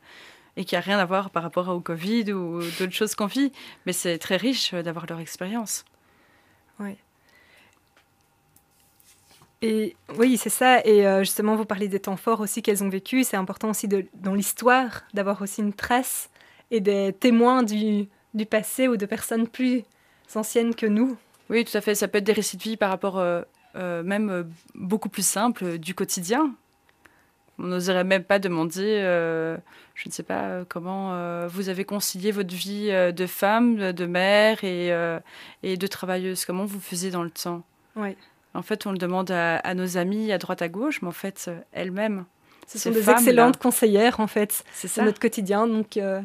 et 0.56 0.64
qui 0.64 0.74
a 0.76 0.80
rien 0.80 0.98
à 0.98 1.04
voir 1.04 1.30
par 1.30 1.44
rapport 1.44 1.68
au 1.68 1.80
Covid 1.80 2.32
ou 2.32 2.60
d'autres 2.78 2.92
choses 2.92 3.14
qu'on 3.14 3.26
vit. 3.26 3.52
Mais 3.86 3.92
c'est 3.92 4.18
très 4.18 4.36
riche 4.36 4.74
d'avoir 4.74 5.06
leur 5.06 5.20
expérience. 5.20 5.84
Oui. 6.80 6.96
Et 9.62 9.96
oui, 10.16 10.36
c'est 10.36 10.50
ça. 10.50 10.84
Et 10.84 11.06
euh, 11.06 11.20
justement, 11.20 11.56
vous 11.56 11.64
parlez 11.64 11.88
des 11.88 12.00
temps 12.00 12.16
forts 12.16 12.40
aussi 12.40 12.62
qu'elles 12.62 12.84
ont 12.84 12.88
vécu. 12.88 13.24
C'est 13.24 13.36
important 13.36 13.70
aussi 13.70 13.88
de, 13.88 14.04
dans 14.14 14.34
l'histoire 14.34 15.02
d'avoir 15.14 15.42
aussi 15.42 15.60
une 15.60 15.72
trace 15.72 16.30
et 16.70 16.80
des 16.80 17.12
témoins 17.12 17.62
du, 17.62 18.06
du, 18.34 18.46
passé 18.46 18.88
ou 18.88 18.96
de 18.96 19.06
personnes 19.06 19.48
plus 19.48 19.82
anciennes 20.34 20.74
que 20.74 20.86
nous. 20.86 21.16
Oui, 21.50 21.64
tout 21.64 21.76
à 21.76 21.80
fait. 21.80 21.94
Ça 21.94 22.08
peut 22.08 22.18
être 22.18 22.24
des 22.24 22.32
récits 22.32 22.56
de 22.56 22.62
vie 22.62 22.76
par 22.76 22.90
rapport 22.90 23.18
euh, 23.18 23.42
euh, 23.76 24.02
même 24.02 24.50
beaucoup 24.74 25.08
plus 25.08 25.26
simples 25.26 25.78
du 25.78 25.94
quotidien. 25.94 26.54
On 27.58 27.64
n'oserait 27.64 28.04
même 28.04 28.22
pas 28.22 28.38
demander, 28.38 29.00
je 29.94 30.08
ne 30.08 30.12
sais 30.12 30.22
pas 30.22 30.64
comment 30.68 31.46
vous 31.48 31.68
avez 31.68 31.84
concilié 31.84 32.30
votre 32.30 32.54
vie 32.54 32.86
de 32.86 33.26
femme, 33.26 33.90
de 33.90 34.06
mère 34.06 34.62
et, 34.62 34.92
et 35.64 35.76
de 35.76 35.86
travailleuse. 35.88 36.44
Comment 36.44 36.66
vous 36.66 36.78
faisiez 36.78 37.10
dans 37.10 37.24
le 37.24 37.30
temps? 37.30 37.64
Oui. 37.96 38.16
En 38.54 38.62
fait, 38.62 38.86
on 38.86 38.92
le 38.92 38.98
demande 38.98 39.30
à, 39.30 39.74
nos 39.74 39.98
amis 39.98 40.32
à 40.32 40.38
droite 40.38 40.62
à 40.62 40.68
gauche, 40.68 41.00
mais 41.02 41.08
en 41.08 41.12
fait, 41.12 41.46
euh, 41.48 41.58
elles-mêmes. 41.72 42.24
Ce 42.66 42.78
sont 42.78 42.90
des 42.90 43.08
excellentes 43.08 43.56
conseillères, 43.58 44.20
en 44.20 44.26
fait, 44.26 44.64
c'est 44.72 44.88
ça. 44.88 45.04
notre 45.04 45.20
quotidien. 45.20 45.66
Donc, 45.66 45.96
euh, 45.96 46.20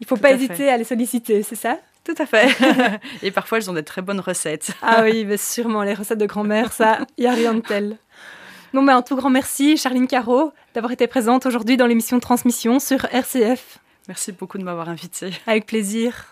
il 0.00 0.04
ne 0.04 0.06
faut 0.06 0.16
pas 0.16 0.32
hésiter 0.32 0.68
à 0.68 0.76
les 0.76 0.84
solliciter, 0.84 1.42
c'est 1.42 1.56
ça? 1.56 1.78
Tout 2.04 2.14
à 2.18 2.26
fait. 2.26 2.48
Et 3.22 3.30
parfois, 3.30 3.58
elles 3.58 3.70
ont 3.70 3.74
des 3.74 3.82
très 3.82 4.02
bonnes 4.02 4.20
recettes. 4.20 4.72
ah 4.82 5.02
oui, 5.02 5.24
mais 5.24 5.38
sûrement, 5.38 5.82
les 5.82 5.94
recettes 5.94 6.18
de 6.18 6.26
grand-mère, 6.26 6.72
ça, 6.72 6.98
il 7.16 7.22
n'y 7.24 7.30
a 7.30 7.34
rien 7.34 7.54
de 7.54 7.60
tel. 7.60 7.96
Non, 8.74 8.82
mais 8.82 8.92
un 8.92 9.02
tout 9.02 9.16
grand 9.16 9.30
merci, 9.30 9.76
Charline 9.76 10.06
Caro, 10.06 10.52
d'avoir 10.74 10.92
été 10.92 11.06
présente 11.06 11.46
aujourd'hui 11.46 11.76
dans 11.76 11.86
l'émission 11.86 12.20
Transmission 12.20 12.78
sur 12.78 13.04
RCF. 13.06 13.78
Merci 14.08 14.32
beaucoup 14.32 14.58
de 14.58 14.64
m'avoir 14.64 14.88
invitée. 14.88 15.30
Avec 15.46 15.64
plaisir. 15.66 16.26